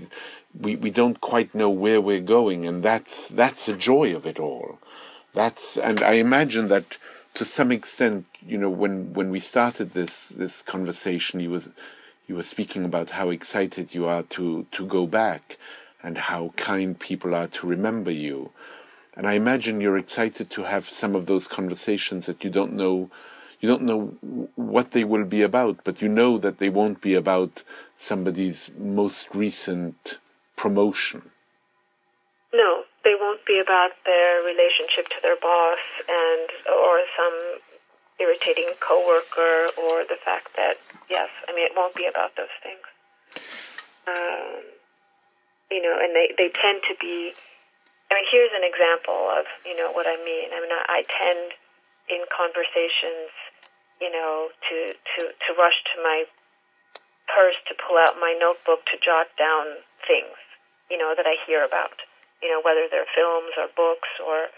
we, 0.59 0.75
we 0.75 0.91
don't 0.91 1.21
quite 1.21 1.53
know 1.55 1.69
where 1.69 2.01
we're 2.01 2.21
going, 2.21 2.65
and 2.65 2.83
that's 2.83 3.27
that's 3.29 3.65
the 3.65 3.73
joy 3.73 4.15
of 4.15 4.25
it 4.25 4.39
all. 4.39 4.79
That's 5.33 5.77
and 5.77 6.01
I 6.01 6.13
imagine 6.13 6.67
that 6.67 6.97
to 7.35 7.45
some 7.45 7.71
extent, 7.71 8.25
you 8.45 8.57
know, 8.57 8.69
when 8.69 9.13
when 9.13 9.31
we 9.31 9.39
started 9.39 9.93
this 9.93 10.29
this 10.29 10.61
conversation, 10.61 11.39
you 11.39 11.51
were 11.51 11.63
you 12.27 12.35
were 12.35 12.43
speaking 12.43 12.85
about 12.85 13.11
how 13.11 13.29
excited 13.29 13.95
you 13.95 14.05
are 14.05 14.23
to 14.23 14.65
to 14.71 14.85
go 14.85 15.07
back, 15.07 15.57
and 16.03 16.17
how 16.17 16.53
kind 16.57 16.99
people 16.99 17.33
are 17.33 17.47
to 17.47 17.67
remember 17.67 18.11
you. 18.11 18.51
And 19.15 19.27
I 19.27 19.33
imagine 19.33 19.81
you're 19.81 19.97
excited 19.97 20.49
to 20.51 20.63
have 20.63 20.85
some 20.85 21.15
of 21.15 21.25
those 21.25 21.47
conversations 21.47 22.25
that 22.25 22.43
you 22.43 22.49
don't 22.49 22.73
know 22.73 23.09
you 23.61 23.69
don't 23.69 23.83
know 23.83 24.17
what 24.55 24.91
they 24.91 25.03
will 25.03 25.23
be 25.23 25.43
about, 25.43 25.83
but 25.83 26.01
you 26.01 26.09
know 26.09 26.37
that 26.39 26.57
they 26.57 26.69
won't 26.69 26.99
be 26.99 27.13
about 27.13 27.63
somebody's 27.95 28.71
most 28.77 29.33
recent 29.35 30.17
promotion. 30.57 31.21
No, 32.53 32.83
they 33.03 33.15
won't 33.17 33.45
be 33.45 33.59
about 33.59 33.91
their 34.05 34.43
relationship 34.43 35.07
to 35.09 35.15
their 35.21 35.37
boss 35.37 35.79
and 36.09 36.49
or 36.67 37.01
some 37.15 37.61
irritating 38.19 38.69
coworker 38.79 39.69
or 39.77 40.03
the 40.09 40.17
fact 40.25 40.49
that 40.57 40.77
yes, 41.09 41.29
I 41.47 41.53
mean 41.53 41.65
it 41.65 41.73
won't 41.75 41.95
be 41.95 42.05
about 42.05 42.35
those 42.35 42.53
things. 42.61 42.85
Um, 44.07 44.65
you 45.69 45.81
know, 45.81 45.97
and 46.01 46.15
they, 46.15 46.33
they 46.37 46.49
tend 46.49 46.81
to 46.89 46.95
be. 46.99 47.31
I 48.09 48.19
mean, 48.19 48.27
here's 48.29 48.51
an 48.57 48.65
example 48.65 49.29
of 49.31 49.45
you 49.65 49.77
know 49.77 49.91
what 49.93 50.05
I 50.07 50.17
mean. 50.25 50.49
I 50.51 50.59
mean, 50.59 50.73
I, 50.73 51.01
I 51.01 51.03
tend 51.07 51.53
in 52.11 52.27
conversations, 52.27 53.31
you 54.01 54.09
know, 54.09 54.49
to 54.49 54.77
to 54.97 55.21
to 55.29 55.49
rush 55.55 55.77
to 55.93 56.01
my 56.01 56.25
purse 57.29 57.55
to 57.69 57.77
pull 57.77 57.95
out 58.01 58.19
my 58.19 58.35
notebook 58.35 58.83
to 58.91 58.99
jot 58.99 59.31
down 59.37 59.79
things, 60.03 60.35
you 60.89 60.97
know, 60.97 61.13
that 61.15 61.29
I 61.29 61.39
hear 61.47 61.63
about. 61.63 62.01
You 62.41 62.49
know, 62.49 62.59
whether 62.65 62.89
they're 62.89 63.07
films 63.13 63.53
or 63.53 63.69
books 63.77 64.09
or, 64.17 64.49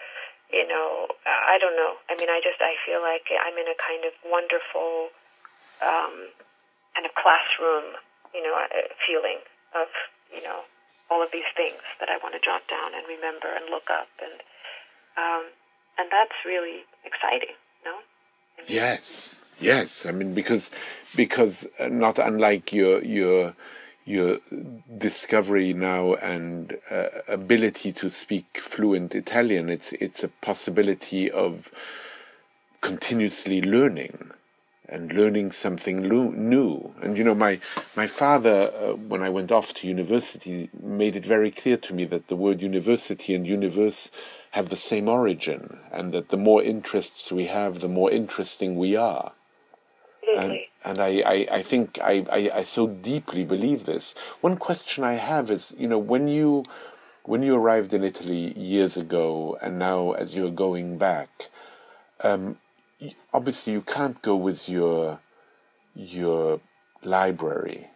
you 0.47 0.63
know, 0.63 1.11
I 1.27 1.59
don't 1.59 1.75
know. 1.75 1.99
I 2.07 2.15
mean, 2.15 2.31
I 2.31 2.39
just 2.39 2.63
I 2.63 2.79
feel 2.87 3.03
like 3.03 3.27
I'm 3.27 3.59
in 3.59 3.67
a 3.67 3.75
kind 3.75 4.07
of 4.07 4.15
wonderful, 4.23 5.11
um, 5.83 6.31
kind 6.95 7.03
of 7.03 7.11
classroom, 7.19 7.99
you 8.31 8.39
know, 8.39 8.55
uh, 8.55 8.87
feeling 9.03 9.43
of 9.75 9.91
you 10.31 10.41
know 10.41 10.63
all 11.11 11.21
of 11.21 11.29
these 11.35 11.49
things 11.59 11.83
that 11.99 12.07
I 12.07 12.17
want 12.23 12.33
to 12.33 12.41
jot 12.41 12.63
down 12.71 12.95
and 12.95 13.03
remember 13.05 13.51
and 13.51 13.67
look 13.67 13.91
up 13.91 14.07
and 14.23 14.39
um, 15.19 15.51
and 15.99 16.09
that's 16.09 16.33
really 16.45 16.87
exciting, 17.05 17.53
no? 17.85 18.01
Yes, 18.67 19.39
yes. 19.59 20.05
I 20.05 20.11
mean, 20.11 20.33
because 20.33 20.71
because 21.15 21.67
uh, 21.79 21.87
not 21.87 22.19
unlike 22.19 22.73
your 22.73 23.03
your 23.03 23.55
your 24.05 24.39
discovery 24.97 25.73
now 25.73 26.15
and 26.15 26.77
uh, 26.91 27.07
ability 27.27 27.91
to 27.93 28.09
speak 28.09 28.57
fluent 28.57 29.15
Italian, 29.15 29.69
it's 29.69 29.93
it's 29.93 30.23
a 30.23 30.29
possibility 30.29 31.29
of 31.31 31.71
continuously 32.81 33.61
learning 33.61 34.31
and 34.93 35.11
learning 35.11 35.49
something 35.51 36.01
new. 36.01 36.93
And 37.01 37.17
you 37.17 37.23
know, 37.23 37.33
my 37.33 37.59
my 37.97 38.07
father, 38.07 38.71
uh, 38.71 38.93
when 38.93 39.23
I 39.23 39.29
went 39.29 39.51
off 39.51 39.73
to 39.75 39.87
university, 39.87 40.69
made 40.81 41.15
it 41.15 41.25
very 41.25 41.49
clear 41.51 41.77
to 41.77 41.93
me 41.93 42.05
that 42.05 42.27
the 42.27 42.35
word 42.35 42.61
university 42.61 43.33
and 43.33 43.45
universe 43.47 44.11
have 44.51 44.69
the 44.69 44.75
same 44.91 45.09
origin, 45.09 45.79
and 45.91 46.13
that 46.13 46.29
the 46.29 46.37
more 46.37 46.61
interests 46.61 47.31
we 47.31 47.45
have, 47.47 47.79
the 47.79 47.95
more 47.99 48.11
interesting 48.11 48.77
we 48.77 48.95
are. 48.95 49.31
And, 50.37 50.59
and 50.85 50.99
I, 50.99 51.21
I, 51.25 51.47
I 51.51 51.61
think 51.63 51.99
I, 52.01 52.25
I, 52.31 52.59
I 52.59 52.63
so 52.63 52.87
deeply 52.87 53.43
believe 53.43 53.85
this. 53.85 54.15
One 54.41 54.57
question 54.57 55.03
I 55.03 55.13
have 55.13 55.51
is, 55.51 55.75
you 55.77 55.87
know, 55.87 55.97
when 55.97 56.27
you 56.27 56.63
when 57.23 57.41
you 57.41 57.55
arrived 57.55 57.93
in 57.93 58.03
Italy 58.03 58.57
years 58.57 58.97
ago, 58.97 59.57
and 59.61 59.79
now 59.79 60.11
as 60.11 60.35
you're 60.35 60.51
going 60.51 60.97
back, 60.97 61.49
um, 62.21 62.57
obviously 63.33 63.73
you 63.73 63.81
can't 63.81 64.21
go 64.21 64.35
with 64.35 64.69
your 64.69 65.19
your 65.95 66.59
library, 67.03 67.89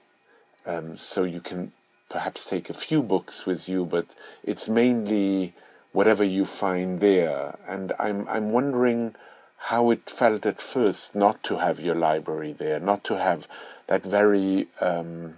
um, 0.65 0.97
so 0.97 1.23
you 1.23 1.41
can 1.41 1.71
perhaps 2.09 2.45
take 2.45 2.69
a 2.69 2.73
few 2.73 3.01
books 3.01 3.45
with 3.45 3.67
you, 3.67 3.85
but 3.85 4.05
it's 4.43 4.69
mainly 4.69 5.53
whatever 5.91 6.23
you 6.23 6.45
find 6.45 6.99
there. 6.99 7.57
And 7.67 7.93
I'm 7.99 8.27
I'm 8.27 8.51
wondering 8.51 9.15
how 9.57 9.89
it 9.91 10.09
felt 10.09 10.45
at 10.45 10.61
first 10.61 11.15
not 11.15 11.43
to 11.43 11.57
have 11.57 11.79
your 11.79 11.95
library 11.95 12.53
there, 12.53 12.79
not 12.79 13.03
to 13.05 13.17
have 13.17 13.47
that 13.87 14.03
very 14.03 14.67
um, 14.79 15.37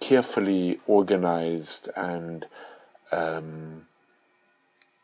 carefully 0.00 0.80
organized 0.86 1.88
and 1.96 2.46
um, 3.12 3.86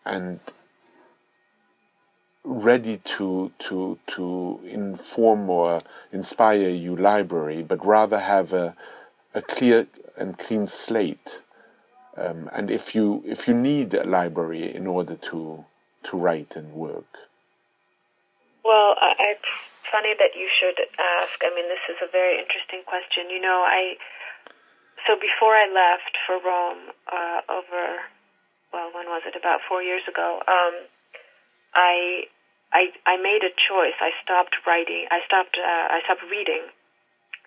and 0.05 0.41
ready 2.47 2.99
to 3.05 3.53
to 3.59 3.99
to 4.07 4.61
inform 4.65 5.51
or 5.51 5.81
inspire 6.13 6.69
you 6.69 6.97
library, 6.97 7.63
but 7.63 7.85
rather 7.85 8.21
have 8.21 8.53
a 8.53 8.75
a 9.35 9.43
clear 9.43 9.87
and 10.17 10.39
clean 10.39 10.67
slate 10.67 11.43
um, 12.17 12.49
and 12.53 12.71
if 12.71 12.95
you 12.95 13.23
if 13.27 13.47
you 13.47 13.55
need 13.55 13.93
a 13.93 14.05
library 14.05 14.75
in 14.75 14.87
order 14.87 15.17
to 15.17 15.65
to 16.05 16.17
write 16.17 16.57
and 16.57 16.73
work. 16.73 17.29
Well, 18.65 18.97
it's 19.21 19.53
funny 19.93 20.15
that 20.19 20.33
you 20.35 20.49
should 20.49 20.81
ask. 20.99 21.39
I 21.45 21.55
mean, 21.55 21.69
this 21.69 21.85
is 21.91 21.97
a 22.03 22.11
very 22.11 22.41
interesting 22.41 22.83
question. 22.87 23.29
You 23.31 23.41
know, 23.41 23.63
I 23.67 23.97
so 25.07 25.15
before 25.21 25.55
I 25.55 25.69
left 25.69 26.17
for 26.27 26.41
Rome 26.41 26.91
uh, 27.13 27.41
over 27.53 28.01
well, 28.73 28.91
when 28.95 29.07
was 29.07 29.23
it? 29.27 29.37
About 29.37 29.61
four 29.69 29.83
years 29.83 30.03
ago. 30.09 30.41
Um, 30.49 30.75
I 31.75 32.25
I 32.73 32.93
I 33.07 33.17
made 33.17 33.43
a 33.43 33.53
choice. 33.55 33.97
I 34.01 34.11
stopped 34.23 34.57
writing. 34.67 35.07
I 35.11 35.21
stopped. 35.27 35.57
Uh, 35.59 35.87
I 35.97 36.01
stopped 36.05 36.23
reading 36.31 36.67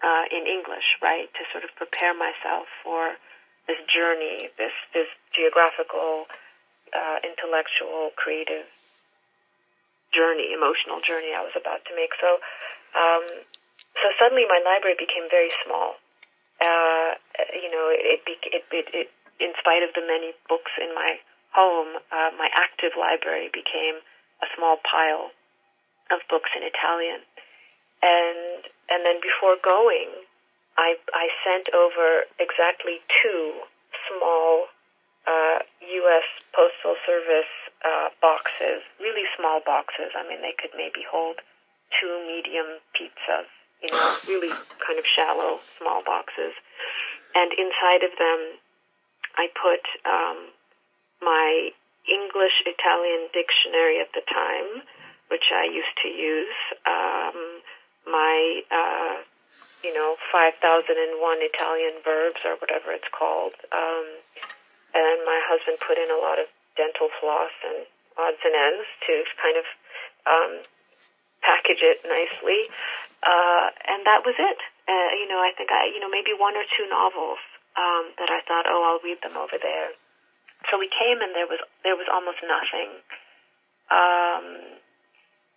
uh, 0.01 0.25
in 0.31 0.47
English, 0.47 0.97
right, 1.01 1.27
to 1.33 1.41
sort 1.51 1.63
of 1.63 1.71
prepare 1.75 2.15
myself 2.15 2.67
for 2.83 3.15
this 3.67 3.79
journey, 3.85 4.49
this 4.57 4.73
this 4.93 5.07
geographical, 5.35 6.25
uh, 6.95 7.17
intellectual, 7.23 8.11
creative 8.15 8.65
journey, 10.15 10.53
emotional 10.53 11.01
journey 11.01 11.35
I 11.35 11.43
was 11.45 11.53
about 11.53 11.85
to 11.85 11.93
make. 11.93 12.09
So, 12.17 12.41
um, 12.97 13.25
so 14.01 14.05
suddenly 14.17 14.49
my 14.49 14.57
library 14.65 14.97
became 14.97 15.29
very 15.29 15.53
small. 15.61 16.01
Uh, 16.59 17.15
you 17.55 17.69
know, 17.71 17.87
it, 17.93 18.19
it, 18.25 18.65
it, 18.73 18.87
it, 18.91 19.09
in 19.39 19.53
spite 19.61 19.83
of 19.85 19.95
the 19.95 20.03
many 20.03 20.35
books 20.49 20.73
in 20.81 20.91
my 20.91 21.21
home, 21.55 22.01
uh, 22.11 22.33
my 22.35 22.49
active 22.51 22.97
library 22.99 23.47
became 23.53 24.01
a 24.41 24.47
small 24.55 24.77
pile 24.83 25.31
of 26.11 26.19
books 26.29 26.49
in 26.55 26.63
Italian. 26.63 27.21
And 28.01 28.65
and 28.89 29.05
then 29.05 29.21
before 29.21 29.57
going, 29.61 30.09
I, 30.77 30.95
I 31.13 31.27
sent 31.43 31.69
over 31.75 32.23
exactly 32.39 33.03
two 33.21 33.53
small 34.07 34.71
uh, 35.27 35.59
U.S. 35.83 36.27
Postal 36.55 36.95
Service 37.05 37.53
uh, 37.85 38.09
boxes, 38.21 38.81
really 38.99 39.27
small 39.37 39.61
boxes. 39.65 40.15
I 40.15 40.23
mean, 40.27 40.41
they 40.41 40.55
could 40.57 40.71
maybe 40.75 41.05
hold 41.05 41.43
two 41.99 42.23
medium 42.25 42.79
pizzas, 42.95 43.51
you 43.83 43.91
know, 43.91 44.07
really 44.27 44.55
kind 44.79 44.97
of 44.97 45.05
shallow, 45.05 45.59
small 45.77 46.01
boxes. 46.03 46.55
And 47.35 47.51
inside 47.53 48.01
of 48.07 48.15
them, 48.17 48.57
I 49.37 49.51
put 49.53 49.83
um, 50.07 50.49
my 51.21 51.71
English 52.39 52.63
Italian 52.71 53.27
dictionary 53.35 53.99
at 53.99 54.15
the 54.15 54.23
time, 54.23 54.87
which 55.27 55.51
I 55.51 55.67
used 55.67 55.91
to 55.99 56.07
use, 56.07 56.55
um, 56.87 57.35
my 58.07 58.63
uh, 58.71 59.19
you 59.83 59.91
know, 59.91 60.15
5001 60.31 61.19
Italian 61.19 61.99
verbs 61.99 62.39
or 62.47 62.55
whatever 62.63 62.95
it's 62.95 63.11
called. 63.11 63.59
Um, 63.75 64.07
and 64.95 65.19
my 65.27 65.35
husband 65.51 65.83
put 65.83 65.99
in 65.99 66.07
a 66.07 66.15
lot 66.15 66.39
of 66.39 66.47
dental 66.79 67.11
floss 67.19 67.51
and 67.67 67.83
odds 68.15 68.39
and 68.39 68.55
ends 68.55 68.87
to 69.03 69.13
kind 69.35 69.59
of 69.59 69.67
um, 70.23 70.51
package 71.43 71.83
it 71.83 72.07
nicely. 72.07 72.71
Uh, 73.19 73.67
and 73.83 74.07
that 74.07 74.23
was 74.23 74.39
it. 74.39 74.59
Uh, 74.87 75.11
you 75.19 75.27
know, 75.27 75.43
I 75.43 75.51
think 75.59 75.75
I, 75.75 75.91
you 75.91 75.99
know, 75.99 76.07
maybe 76.07 76.31
one 76.31 76.55
or 76.55 76.63
two 76.63 76.87
novels 76.87 77.43
um, 77.75 78.15
that 78.15 78.31
I 78.31 78.39
thought, 78.47 78.63
oh, 78.63 78.79
I'll 78.87 79.03
read 79.03 79.19
them 79.27 79.35
over 79.35 79.59
there. 79.59 79.91
So 80.67 80.77
we 80.77 80.91
came 80.91 81.23
and 81.23 81.31
there 81.31 81.47
was 81.47 81.63
there 81.87 81.95
was 81.95 82.07
almost 82.11 82.43
nothing. 82.43 82.91
Um, 83.89 84.45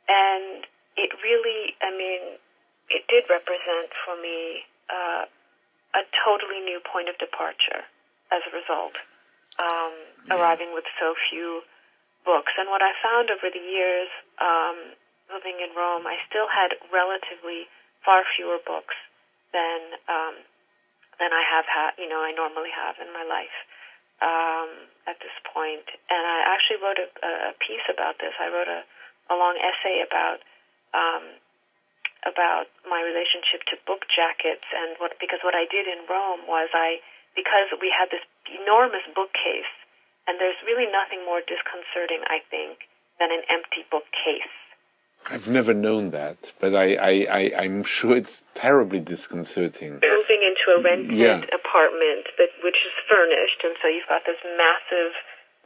and 0.09 0.65
it 0.97 1.11
really, 1.21 1.77
I 1.83 1.91
mean, 1.93 2.38
it 2.88 3.05
did 3.09 3.29
represent 3.29 3.93
for 4.07 4.17
me 4.17 4.65
uh, 4.88 5.25
a 5.95 6.03
totally 6.25 6.61
new 6.65 6.81
point 6.81 7.09
of 7.09 7.17
departure 7.19 7.85
as 8.33 8.41
a 8.49 8.53
result, 8.57 8.97
um, 9.61 9.93
yeah. 10.29 10.41
arriving 10.41 10.73
with 10.73 10.85
so 10.97 11.12
few 11.29 11.61
books. 12.25 12.53
And 12.57 12.73
what 12.73 12.81
I 12.81 12.97
found 13.05 13.29
over 13.29 13.53
the 13.53 13.61
years 13.61 14.09
um, 14.41 14.97
living 15.29 15.61
in 15.61 15.77
Rome, 15.77 16.09
I 16.09 16.17
still 16.29 16.49
had 16.49 16.73
relatively 16.88 17.69
far 18.05 18.25
fewer 18.37 18.59
books 18.65 18.97
than 19.53 20.01
um, 20.09 20.41
than 21.21 21.31
I 21.31 21.45
have 21.45 21.69
had, 21.69 21.93
you 22.01 22.09
know, 22.09 22.25
I 22.25 22.33
normally 22.33 22.73
have 22.73 22.97
in 22.97 23.12
my 23.12 23.23
life 23.23 23.53
um, 24.23 24.71
at 25.07 25.19
this 25.21 25.35
point. 25.47 25.87
And 26.11 26.23
I 26.23 26.38
actually 26.55 26.81
wrote 26.83 27.01
a, 27.01 27.09
a 27.51 27.55
piece 27.59 27.85
about 27.91 28.19
this. 28.23 28.35
I 28.38 28.49
wrote 28.49 28.71
a, 28.71 28.83
a 29.33 29.35
long 29.35 29.59
essay 29.59 30.03
about 30.03 30.43
um, 30.93 31.41
about 32.23 32.71
my 32.87 33.03
relationship 33.03 33.67
to 33.67 33.75
book 33.83 34.07
jackets 34.07 34.67
and 34.71 34.95
what 35.03 35.19
because 35.19 35.43
what 35.43 35.59
I 35.59 35.67
did 35.67 35.91
in 35.91 36.07
Rome 36.07 36.47
was 36.47 36.71
I 36.71 37.03
because 37.35 37.75
we 37.83 37.91
had 37.91 38.15
this 38.15 38.23
enormous 38.47 39.03
bookcase 39.11 39.73
and 40.31 40.38
there's 40.38 40.59
really 40.62 40.87
nothing 40.87 41.27
more 41.27 41.43
disconcerting 41.43 42.23
I 42.31 42.45
think 42.47 42.87
than 43.19 43.35
an 43.35 43.43
empty 43.51 43.83
bookcase. 43.91 44.55
I've 45.31 45.49
never 45.49 45.73
known 45.73 46.11
that, 46.11 46.53
but 46.59 46.75
I, 46.75 46.95
I, 46.97 47.12
I, 47.55 47.65
am 47.65 47.85
sure 47.85 48.17
it's 48.17 48.43
terribly 48.55 48.99
disconcerting. 48.99 50.01
Moving 50.03 50.32
into 50.62 50.79
a 50.79 50.83
rented 50.83 51.18
yeah. 51.18 51.42
apartment 51.51 52.31
that 52.38 52.55
which 52.62 52.79
is 52.87 52.94
furnished, 53.11 53.61
and 53.64 53.75
so 53.83 53.88
you've 53.88 54.09
got 54.09 54.22
this 54.25 54.38
massive 54.55 55.12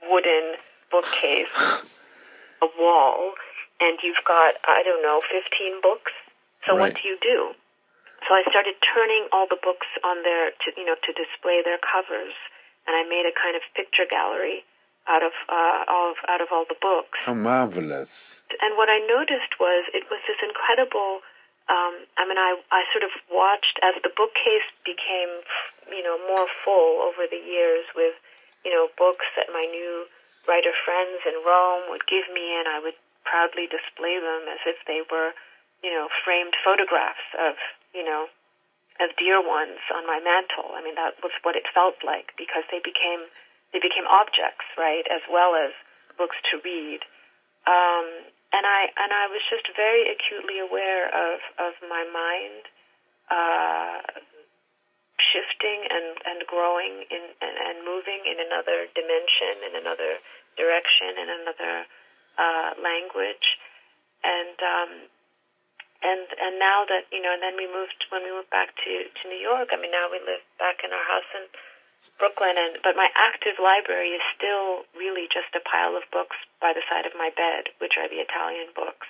wooden 0.08 0.56
bookcase, 0.90 1.52
a 2.62 2.68
wall, 2.80 3.32
and 3.80 3.98
you've 4.02 4.24
got 4.26 4.56
I 4.64 4.82
don't 4.82 5.02
know, 5.02 5.20
fifteen 5.30 5.80
books 5.82 6.12
so 6.64 6.72
right. 6.72 6.92
what 6.92 7.02
do 7.02 7.08
you 7.08 7.18
do? 7.20 7.54
so 8.26 8.34
I 8.34 8.42
started 8.50 8.74
turning 8.82 9.30
all 9.30 9.46
the 9.46 9.60
books 9.62 9.86
on 10.02 10.26
their, 10.26 10.50
to, 10.50 10.66
you 10.74 10.82
know, 10.82 10.98
to 10.98 11.10
display 11.14 11.62
their 11.62 11.78
covers, 11.78 12.34
and 12.86 12.98
I 12.98 13.06
made 13.06 13.22
a 13.22 13.34
kind 13.34 13.54
of 13.54 13.62
picture 13.78 14.02
gallery 14.08 14.66
out 15.06 15.22
of 15.22 15.30
uh, 15.46 15.86
all 15.86 16.10
of, 16.10 16.18
out 16.26 16.42
of 16.42 16.50
all 16.50 16.66
the 16.66 16.78
books. 16.82 17.22
How 17.22 17.34
marvelous! 17.38 18.42
And 18.58 18.74
what 18.74 18.90
I 18.90 18.98
noticed 19.06 19.62
was 19.62 19.86
it 19.94 20.10
was 20.10 20.18
this 20.26 20.42
incredible. 20.42 21.22
Um, 21.66 22.06
I 22.14 22.22
mean, 22.26 22.38
I 22.38 22.58
I 22.70 22.86
sort 22.94 23.02
of 23.02 23.10
watched 23.30 23.78
as 23.82 23.98
the 24.02 24.12
bookcase 24.14 24.68
became, 24.86 25.42
you 25.90 26.02
know, 26.02 26.18
more 26.30 26.46
full 26.62 27.02
over 27.02 27.26
the 27.26 27.40
years 27.42 27.84
with, 27.94 28.14
you 28.62 28.70
know, 28.70 28.86
books 28.94 29.26
that 29.34 29.50
my 29.50 29.66
new 29.66 30.06
writer 30.46 30.74
friends 30.86 31.26
in 31.26 31.42
Rome 31.42 31.90
would 31.90 32.06
give 32.06 32.30
me, 32.30 32.54
and 32.54 32.70
I 32.70 32.78
would 32.78 32.94
proudly 33.26 33.66
display 33.66 34.22
them 34.22 34.46
as 34.46 34.62
if 34.62 34.78
they 34.86 35.02
were, 35.10 35.34
you 35.82 35.90
know, 35.90 36.06
framed 36.22 36.54
photographs 36.62 37.26
of 37.34 37.58
you 37.96 38.04
know, 38.04 38.28
of 39.00 39.16
dear 39.16 39.40
ones 39.40 39.80
on 39.88 40.04
my 40.04 40.20
mantle. 40.20 40.76
I 40.76 40.84
mean, 40.84 41.00
that 41.00 41.16
was 41.24 41.32
what 41.40 41.56
it 41.56 41.64
felt 41.72 41.96
like 42.04 42.36
because 42.36 42.68
they 42.68 42.84
became 42.84 43.24
they 43.72 43.80
became 43.80 44.04
objects, 44.06 44.68
right, 44.76 45.08
as 45.08 45.24
well 45.32 45.56
as 45.56 45.72
books 46.20 46.36
to 46.52 46.60
read. 46.60 47.02
Um, 47.66 48.06
and 48.52 48.64
I 48.64 48.90
and 48.94 49.10
I 49.12 49.26
was 49.26 49.42
just 49.50 49.66
very 49.74 50.10
acutely 50.10 50.58
aware 50.60 51.10
of 51.10 51.38
of 51.58 51.72
my 51.88 52.04
mind 52.06 52.62
uh, 53.30 53.98
shifting 55.18 55.80
and 55.90 56.14
and 56.24 56.38
growing 56.46 57.06
in 57.10 57.24
and, 57.42 57.56
and 57.56 57.76
moving 57.82 58.22
in 58.26 58.38
another 58.38 58.86
dimension, 58.94 59.66
in 59.66 59.74
another 59.80 60.22
direction, 60.54 61.18
in 61.18 61.28
another 61.28 61.74
uh, 62.38 62.70
language, 62.78 63.46
and 64.22 64.56
um, 64.62 64.92
and 66.04 66.26
and 66.38 66.54
now 66.60 66.86
that 66.86 67.08
you 67.10 67.20
know, 67.20 67.32
and 67.32 67.42
then 67.42 67.56
we 67.56 67.66
moved 67.66 68.06
when 68.12 68.22
we 68.22 68.30
moved 68.30 68.52
back 68.52 68.76
to 68.76 68.92
to 69.10 69.22
New 69.28 69.40
York. 69.40 69.72
I 69.72 69.76
mean, 69.80 69.90
now 69.90 70.06
we 70.12 70.20
live 70.22 70.44
back 70.60 70.84
in 70.84 70.92
our 70.92 71.06
house 71.08 71.28
in 71.34 71.44
Brooklyn, 72.18 72.56
and 72.56 72.78
but 72.82 72.96
my 72.96 73.08
active 73.14 73.58
library 73.60 74.16
is 74.16 74.24
still 74.34 74.86
really 74.96 75.28
just 75.28 75.52
a 75.54 75.62
pile 75.62 75.96
of 75.96 76.06
books 76.10 76.36
by 76.60 76.72
the 76.72 76.82
side 76.88 77.04
of 77.04 77.18
my 77.18 77.30
bed, 77.34 77.74
which 77.78 77.98
are 77.98 78.08
the 78.08 78.22
Italian 78.22 78.72
books. 78.74 79.06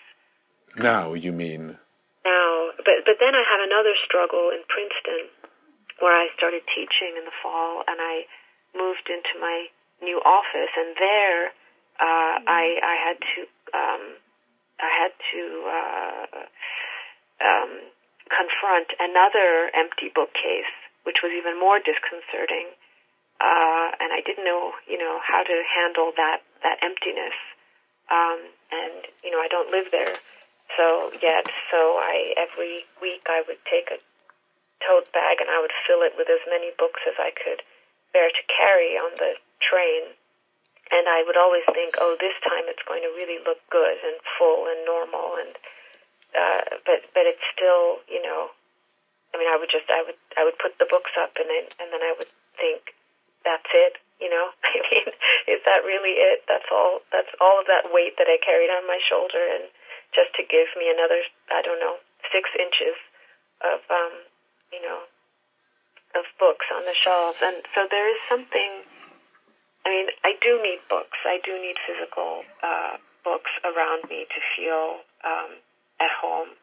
Now 0.77 1.15
you 1.15 1.33
mean? 1.33 1.79
Now, 2.25 2.75
but 2.83 3.07
but 3.07 3.17
then 3.23 3.35
I 3.35 3.45
had 3.47 3.63
another 3.63 3.95
struggle 4.05 4.51
in 4.51 4.67
Princeton, 4.67 5.31
where 6.01 6.17
I 6.17 6.29
started 6.37 6.67
teaching 6.75 7.17
in 7.17 7.25
the 7.25 7.37
fall, 7.43 7.85
and 7.87 8.01
I 8.01 8.27
moved 8.75 9.09
into 9.09 9.39
my 9.41 9.71
new 10.03 10.19
office, 10.21 10.73
and 10.77 10.97
there 10.99 11.55
uh, 12.01 12.35
I 12.45 12.65
I 12.83 12.97
had 13.01 13.19
to 13.23 13.41
um, 13.73 14.05
I 14.81 14.91
had 14.93 15.13
to 15.33 15.43
uh, 15.65 16.27
um, 17.41 17.73
confront 18.29 18.93
another 19.01 19.71
empty 19.73 20.13
bookcase, 20.13 20.75
which 21.05 21.23
was 21.23 21.33
even 21.33 21.59
more 21.59 21.79
disconcerting. 21.79 22.75
Uh, 23.41 23.89
and 24.01 24.13
I 24.13 24.21
didn't 24.25 24.45
know, 24.45 24.73
you 24.89 24.99
know, 24.99 25.21
how 25.21 25.43
to 25.43 25.57
handle 25.69 26.13
that 26.17 26.41
that 26.63 26.79
emptiness. 26.83 27.37
Um, 28.11 28.41
and 28.73 29.07
you 29.25 29.31
know, 29.31 29.41
I 29.41 29.49
don't 29.49 29.71
live 29.71 29.93
there, 29.93 30.17
so 30.77 31.13
yet. 31.21 31.47
So 31.71 32.01
I 32.01 32.35
every 32.37 32.85
week 33.01 33.27
I 33.29 33.43
would 33.47 33.61
take 33.69 33.93
a 33.93 33.99
tote 34.85 35.11
bag 35.13 35.41
and 35.41 35.49
I 35.51 35.61
would 35.61 35.73
fill 35.87 36.03
it 36.05 36.15
with 36.17 36.29
as 36.29 36.41
many 36.49 36.73
books 36.79 37.01
as 37.09 37.17
I 37.19 37.33
could 37.33 37.65
bear 38.13 38.29
to 38.29 38.43
carry 38.53 38.97
on 38.97 39.13
the 39.17 39.37
train 39.61 40.17
and 40.91 41.09
I 41.11 41.27
would 41.27 41.37
always 41.37 41.67
think, 41.75 41.99
oh, 41.99 42.15
this 42.21 42.37
time 42.47 42.71
it's 42.71 42.83
going 42.87 43.03
to 43.03 43.11
really 43.19 43.43
look 43.43 43.59
good 43.71 43.99
and 44.07 44.17
full 44.39 44.71
and 44.71 44.87
normal, 44.87 45.35
and 45.43 45.53
uh, 46.31 46.63
but 46.87 47.03
but 47.11 47.27
it's 47.27 47.43
still, 47.51 48.03
you 48.07 48.23
know, 48.23 48.55
I 49.35 49.39
mean, 49.39 49.51
I 49.51 49.59
would 49.59 49.71
just 49.71 49.91
I 49.91 50.07
would 50.07 50.19
I 50.39 50.47
would 50.47 50.59
put 50.63 50.79
the 50.79 50.87
books 50.87 51.11
up, 51.19 51.35
and 51.39 51.51
then 51.51 51.67
and 51.83 51.91
then 51.91 52.03
I 52.07 52.15
would 52.15 52.31
think, 52.55 52.95
that's 53.47 53.71
it, 53.71 54.03
you 54.19 54.27
know. 54.29 54.51
I 54.67 54.83
mean, 54.91 55.07
is 55.47 55.63
that 55.63 55.87
really 55.87 56.19
it? 56.19 56.43
That's 56.51 56.67
all. 56.75 57.07
That's 57.15 57.31
all 57.39 57.63
of 57.63 57.71
that 57.71 57.95
weight 57.95 58.19
that 58.19 58.27
I 58.27 58.43
carried 58.43 58.75
on 58.75 58.91
my 58.91 58.99
shoulder, 58.99 59.41
and 59.41 59.71
just 60.11 60.35
to 60.37 60.43
give 60.43 60.69
me 60.75 60.91
another, 60.91 61.23
I 61.55 61.63
don't 61.63 61.79
know, 61.79 62.03
six 62.35 62.51
inches 62.59 62.99
of, 63.63 63.81
um, 63.87 64.15
you 64.75 64.83
know, 64.83 65.07
of 66.19 66.27
books 66.43 66.67
on 66.75 66.83
the 66.85 66.99
shelves, 66.99 67.39
and 67.39 67.63
so 67.73 67.87
there 67.87 68.11
is 68.11 68.19
something 68.27 68.83
I 69.87 69.89
mean, 69.89 70.11
I 70.27 70.35
do 70.43 70.59
need 70.67 70.83
books. 70.91 71.15
I 71.23 71.39
do 71.47 71.55
need 71.63 71.79
physical 71.87 72.43
uh, 72.59 72.99
books 73.23 73.55
around 73.63 74.11
me 74.11 74.27
to 74.27 74.41
feel 74.59 75.07
um, 75.23 75.63
at 76.03 76.11
home, 76.11 76.59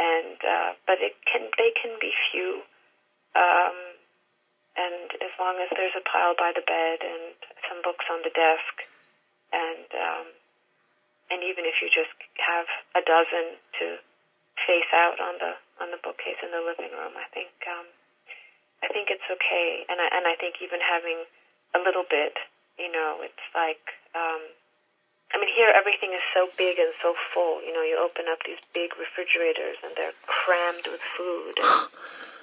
and 0.00 0.40
uh, 0.40 0.72
but 0.88 0.96
it 1.04 1.12
can 1.28 1.52
they 1.60 1.76
can 1.76 1.92
be 2.00 2.08
few, 2.32 2.64
um, 3.36 3.93
and 4.74 5.08
as 5.22 5.34
long 5.38 5.58
as 5.62 5.70
there's 5.74 5.94
a 5.94 6.04
pile 6.04 6.34
by 6.34 6.52
the 6.54 6.64
bed 6.66 7.02
and 7.02 7.34
some 7.70 7.80
books 7.82 8.04
on 8.10 8.22
the 8.26 8.34
desk, 8.34 8.74
and 9.54 9.88
um, 9.94 10.26
and 11.30 11.40
even 11.42 11.64
if 11.64 11.78
you 11.82 11.88
just 11.88 12.14
have 12.42 12.66
a 12.98 13.02
dozen 13.02 13.58
to 13.80 13.86
face 14.66 14.90
out 14.92 15.18
on 15.18 15.38
the 15.38 15.52
on 15.78 15.88
the 15.90 16.00
bookcase 16.02 16.40
in 16.42 16.50
the 16.50 16.62
living 16.62 16.90
room, 16.94 17.14
I 17.14 17.26
think 17.30 17.54
um, 17.70 17.86
I 18.82 18.88
think 18.90 19.10
it's 19.10 19.26
okay, 19.30 19.86
and 19.88 19.98
I 20.02 20.08
and 20.10 20.24
I 20.26 20.34
think 20.38 20.58
even 20.58 20.82
having 20.82 21.24
a 21.74 21.80
little 21.82 22.06
bit 22.06 22.38
you 22.78 22.90
know, 22.90 23.22
it's 23.22 23.46
like, 23.54 23.82
um, 24.14 24.42
I 25.32 25.38
mean, 25.38 25.50
here 25.54 25.70
everything 25.70 26.12
is 26.14 26.22
so 26.34 26.50
big 26.58 26.78
and 26.78 26.90
so 27.02 27.14
full. 27.32 27.62
You 27.62 27.72
know, 27.72 27.82
you 27.82 27.98
open 27.98 28.26
up 28.30 28.42
these 28.46 28.62
big 28.74 28.94
refrigerators 28.98 29.78
and 29.82 29.94
they're 29.96 30.16
crammed 30.26 30.86
with 30.86 31.02
food. 31.16 31.54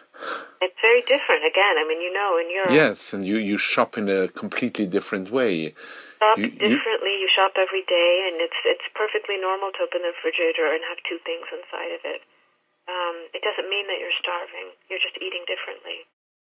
it's 0.62 0.79
very 0.81 1.01
different. 1.01 1.43
Again, 1.45 1.75
I 1.81 1.84
mean, 1.88 2.01
you 2.01 2.13
know, 2.13 2.38
in 2.38 2.47
Europe. 2.49 2.71
Yes, 2.71 3.13
and 3.13 3.25
you 3.25 3.38
you 3.38 3.57
shop 3.57 3.97
in 3.97 4.10
a 4.10 4.27
completely 4.27 4.86
different 4.86 5.31
way. 5.31 5.73
Shop 6.21 6.38
you, 6.38 6.49
differently. 6.53 7.13
You, 7.17 7.25
you 7.25 7.29
shop 7.34 7.57
every 7.57 7.84
day, 7.89 8.29
and 8.29 8.38
it's 8.41 8.60
it's 8.65 8.88
perfectly 8.93 9.41
normal 9.41 9.73
to 9.75 9.86
open 9.86 10.05
the 10.05 10.13
refrigerator 10.13 10.69
and 10.69 10.81
have 10.86 11.01
two 11.07 11.17
things 11.25 11.45
inside 11.49 11.91
of 11.97 12.01
it. 12.05 12.21
Um, 12.89 13.29
it 13.34 13.41
doesn't 13.45 13.69
mean 13.69 13.88
that 13.88 13.97
you're 14.01 14.17
starving. 14.19 14.73
You're 14.89 15.01
just 15.01 15.17
eating 15.21 15.45
differently. 15.49 16.05